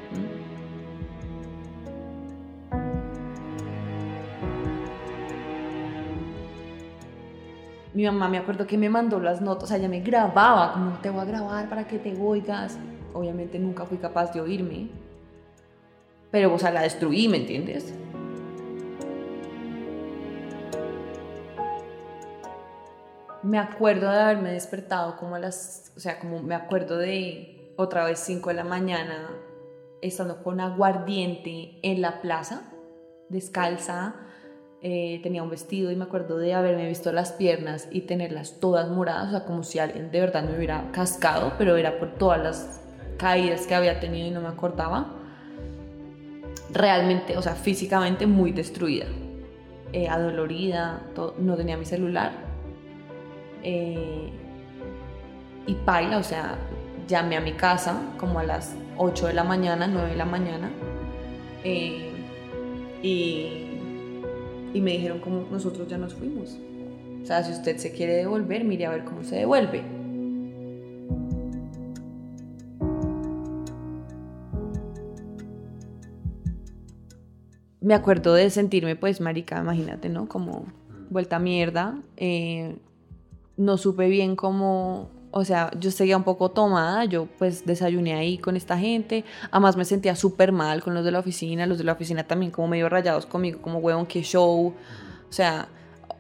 mi 7.94 8.06
mamá 8.06 8.30
me 8.30 8.38
acuerdo 8.38 8.68
que 8.68 8.78
me 8.78 8.90
mandó 8.90 9.20
las 9.20 9.42
notas, 9.42 9.64
o 9.64 9.68
sea, 9.68 9.78
ella 9.78 9.90
me 9.90 10.02
grababa, 10.02 10.72
como 10.74 10.92
te 11.00 11.10
voy 11.10 11.22
a 11.22 11.26
grabar 11.26 11.68
para 11.68 11.88
que 11.88 11.98
te 11.98 12.16
oigas. 12.16 12.78
Obviamente 13.12 13.58
nunca 13.58 13.88
fui 13.88 13.98
capaz 13.98 14.32
de 14.34 14.40
oírme, 14.40 14.90
pero, 16.30 16.54
o 16.54 16.60
sea, 16.60 16.70
la 16.70 16.84
destruí, 16.84 17.28
¿me 17.28 17.38
entiendes? 17.38 17.96
Me 23.42 23.58
acuerdo 23.58 24.12
de 24.12 24.20
haberme 24.20 24.52
despertado 24.52 25.18
como 25.18 25.34
a 25.34 25.40
las, 25.40 25.92
o 25.98 26.00
sea, 26.00 26.20
como 26.20 26.44
me 26.44 26.54
acuerdo 26.54 27.00
de 27.00 27.57
otra 27.78 28.04
vez 28.04 28.20
5 28.20 28.50
de 28.50 28.56
la 28.56 28.64
mañana, 28.64 29.30
estando 30.02 30.44
con 30.44 30.60
aguardiente 30.60 31.80
en 31.84 32.02
la 32.02 32.22
plaza, 32.22 32.74
descalza, 33.30 34.16
eh, 34.82 35.20
tenía 35.24 35.44
un 35.44 35.50
vestido 35.50 35.92
y 35.92 35.96
me 35.96 36.04
acuerdo 36.04 36.38
de 36.38 36.54
haberme 36.54 36.88
visto 36.88 37.12
las 37.12 37.32
piernas 37.32 37.88
y 37.92 38.02
tenerlas 38.02 38.60
todas 38.60 38.90
moradas, 38.90 39.30
o 39.30 39.32
sea, 39.32 39.46
como 39.46 39.64
si 39.64 39.80
alguien 39.80 40.12
de 40.12 40.20
verdad 40.20 40.44
me 40.44 40.56
hubiera 40.56 40.92
cascado, 40.92 41.54
pero 41.58 41.78
era 41.78 42.00
por 42.00 42.16
todas 42.16 42.42
las 42.42 42.82
caídas 43.18 43.66
que 43.68 43.76
había 43.76 44.00
tenido 44.00 44.28
y 44.28 44.32
no 44.32 44.42
me 44.42 44.50
acordaba. 44.50 45.14
Realmente, 46.72 47.38
o 47.38 47.42
sea, 47.42 47.56
físicamente 47.56 48.28
muy 48.28 48.52
destruida, 48.52 49.06
eh, 49.94 50.10
adolorida, 50.10 51.02
no 51.40 51.56
tenía 51.56 51.78
mi 51.78 51.86
celular. 51.86 52.32
Eh, 53.64 54.32
y 55.66 55.74
paila, 55.74 56.18
o 56.18 56.24
sea, 56.24 56.58
llamé 57.08 57.38
a 57.38 57.42
mi 57.42 57.54
casa 57.54 58.02
como 58.18 58.40
a 58.40 58.44
las 58.44 58.76
8 58.98 59.28
de 59.28 59.34
la 59.34 59.44
mañana, 59.44 59.88
9 59.88 60.10
de 60.10 60.16
la 60.16 60.26
mañana. 60.26 60.70
Eh, 61.64 62.12
y, 63.02 63.78
y 64.74 64.82
me 64.82 64.92
dijeron 64.92 65.20
como 65.20 65.48
nosotros 65.50 65.88
ya 65.88 65.98
nos 65.98 66.14
fuimos. 66.14 66.58
O 67.22 67.26
sea, 67.26 67.44
si 67.44 67.52
usted 67.52 67.78
se 67.78 67.92
quiere 67.92 68.16
devolver, 68.16 68.64
mire 68.64 68.86
a 68.86 68.90
ver 68.90 69.04
cómo 69.04 69.24
se 69.24 69.36
devuelve. 69.36 69.84
Me 77.82 77.94
acuerdo 77.94 78.34
de 78.34 78.50
sentirme, 78.50 78.98
pues, 78.98 79.22
marica, 79.22 79.60
imagínate, 79.60 80.10
¿no? 80.10 80.28
Como 80.28 80.66
vuelta 81.10 81.38
a 81.38 81.40
mierda. 81.40 82.02
Eh, 82.18 82.78
no 83.56 83.78
supe 83.78 84.08
bien 84.08 84.36
cómo 84.36 85.10
o 85.38 85.46
sea, 85.46 85.72
yo 85.80 85.92
seguía 85.92 86.18
un 86.18 86.24
poco 86.24 86.50
tomada, 86.50 87.06
yo 87.06 87.28
pues 87.38 87.64
desayuné 87.66 88.16
ahí 88.16 88.40
con 88.40 88.58
esta 88.58 88.78
gente, 88.78 89.24
además 89.52 89.78
me 89.78 89.86
sentía 89.86 90.16
súper 90.16 90.52
mal 90.52 90.82
con 90.82 90.96
los 90.96 91.06
de 91.06 91.12
la 91.12 91.20
oficina, 91.20 91.68
los 91.68 91.78
de 91.78 91.84
la 91.84 91.94
oficina 91.94 92.24
también 92.24 92.52
como 92.52 92.68
medio 92.68 92.90
rayados 92.90 93.28
conmigo, 93.28 93.62
como 93.62 93.78
huevón, 93.78 94.08
qué 94.08 94.24
show, 94.24 94.74
o 95.30 95.32
sea, 95.32 95.68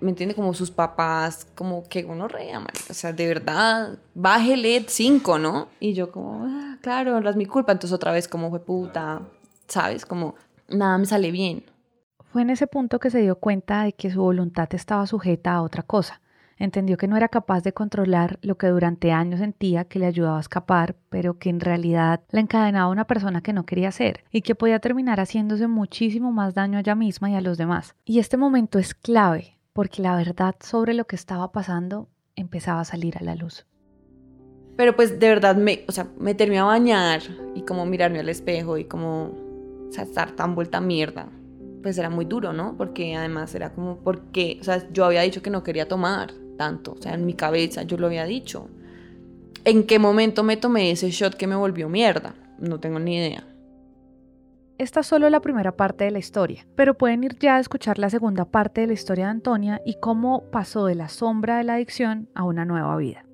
¿me 0.01 0.11
entiende? 0.11 0.35
Como 0.35 0.53
sus 0.53 0.69
papás, 0.69 1.47
como 1.55 1.83
que 1.89 2.05
uno 2.05 2.27
rea, 2.27 2.61
o 2.89 2.93
sea, 2.93 3.11
de 3.11 3.27
verdad, 3.27 3.97
bájele 4.13 4.85
cinco, 4.87 5.39
¿no? 5.39 5.69
Y 5.79 5.93
yo 5.93 6.11
como, 6.11 6.45
ah, 6.45 6.77
claro, 6.81 7.17
es 7.17 7.35
mi 7.35 7.47
culpa, 7.47 7.71
entonces 7.71 7.95
otra 7.95 8.11
vez 8.11 8.27
como 8.27 8.51
fue 8.51 8.59
puta, 8.59 9.21
¿sabes? 9.67 10.05
Como 10.05 10.35
nada 10.69 10.99
me 10.99 11.07
sale 11.07 11.31
bien. 11.31 11.63
Fue 12.31 12.43
en 12.43 12.51
ese 12.51 12.67
punto 12.67 12.99
que 12.99 13.09
se 13.09 13.19
dio 13.19 13.37
cuenta 13.37 13.83
de 13.83 13.93
que 13.93 14.11
su 14.11 14.21
voluntad 14.21 14.67
estaba 14.73 15.07
sujeta 15.07 15.55
a 15.55 15.63
otra 15.63 15.81
cosa 15.81 16.21
Entendió 16.57 16.97
que 16.97 17.07
no 17.07 17.17
era 17.17 17.29
capaz 17.29 17.61
de 17.61 17.73
controlar 17.73 18.39
lo 18.41 18.57
que 18.57 18.67
durante 18.67 19.11
años 19.11 19.39
sentía 19.39 19.85
que 19.85 19.99
le 19.99 20.07
ayudaba 20.07 20.37
a 20.37 20.41
escapar, 20.41 20.95
pero 21.09 21.37
que 21.37 21.49
en 21.49 21.59
realidad 21.59 22.21
la 22.31 22.39
encadenaba 22.39 22.85
a 22.85 22.91
una 22.91 23.05
persona 23.05 23.41
que 23.41 23.53
no 23.53 23.65
quería 23.65 23.91
ser 23.91 24.23
y 24.31 24.41
que 24.41 24.55
podía 24.55 24.79
terminar 24.79 25.19
haciéndose 25.19 25.67
muchísimo 25.67 26.31
más 26.31 26.55
daño 26.55 26.77
a 26.77 26.81
ella 26.81 26.95
misma 26.95 27.29
y 27.29 27.35
a 27.35 27.41
los 27.41 27.57
demás. 27.57 27.95
Y 28.05 28.19
este 28.19 28.37
momento 28.37 28.79
es 28.79 28.95
clave 28.95 29.57
porque 29.73 30.01
la 30.01 30.15
verdad 30.15 30.55
sobre 30.59 30.95
lo 30.95 31.05
que 31.05 31.15
estaba 31.15 31.51
pasando 31.51 32.09
empezaba 32.35 32.81
a 32.81 32.85
salir 32.85 33.17
a 33.17 33.23
la 33.23 33.35
luz. 33.35 33.65
Pero 34.75 34.95
pues 34.95 35.19
de 35.19 35.27
verdad, 35.27 35.55
me, 35.55 35.85
o 35.87 35.91
sea, 35.91 36.07
meterme 36.19 36.59
a 36.59 36.63
bañar 36.63 37.21
y 37.55 37.61
como 37.61 37.85
mirarme 37.85 38.19
al 38.19 38.29
espejo 38.29 38.77
y 38.77 38.85
como 38.85 39.47
o 39.87 40.01
estar 40.01 40.31
tan 40.31 40.55
vuelta 40.55 40.77
a 40.77 40.81
mierda, 40.81 41.29
pues 41.81 41.97
era 41.97 42.09
muy 42.09 42.25
duro, 42.25 42.53
¿no? 42.53 42.75
Porque 42.77 43.15
además 43.15 43.53
era 43.55 43.71
como 43.71 43.97
porque, 43.97 44.57
o 44.61 44.63
sea, 44.63 44.87
yo 44.91 45.05
había 45.05 45.21
dicho 45.21 45.41
que 45.41 45.49
no 45.49 45.63
quería 45.63 45.87
tomar, 45.87 46.33
tanto, 46.57 46.93
o 46.93 47.01
sea, 47.01 47.13
en 47.13 47.25
mi 47.25 47.33
cabeza 47.33 47.83
yo 47.83 47.97
lo 47.97 48.07
había 48.07 48.25
dicho. 48.25 48.67
¿En 49.63 49.85
qué 49.85 49.99
momento 49.99 50.43
me 50.43 50.57
tomé 50.57 50.91
ese 50.91 51.11
shot 51.11 51.35
que 51.35 51.47
me 51.47 51.55
volvió 51.55 51.89
mierda? 51.89 52.35
No 52.57 52.79
tengo 52.79 52.99
ni 52.99 53.17
idea. 53.17 53.43
Esta 54.77 54.99
es 54.99 55.07
solo 55.07 55.29
la 55.29 55.39
primera 55.39 55.75
parte 55.75 56.03
de 56.03 56.11
la 56.11 56.19
historia, 56.19 56.67
pero 56.75 56.95
pueden 56.95 57.23
ir 57.23 57.37
ya 57.39 57.55
a 57.55 57.59
escuchar 57.59 57.97
la 57.97 58.09
segunda 58.09 58.45
parte 58.45 58.81
de 58.81 58.87
la 58.87 58.93
historia 58.93 59.25
de 59.25 59.31
Antonia 59.31 59.81
y 59.85 59.99
cómo 59.99 60.43
pasó 60.51 60.85
de 60.85 60.95
la 60.95 61.09
sombra 61.09 61.57
de 61.57 61.63
la 61.63 61.75
adicción 61.75 62.29
a 62.35 62.43
una 62.43 62.63
nueva 62.63 62.95
vida. 62.97 63.26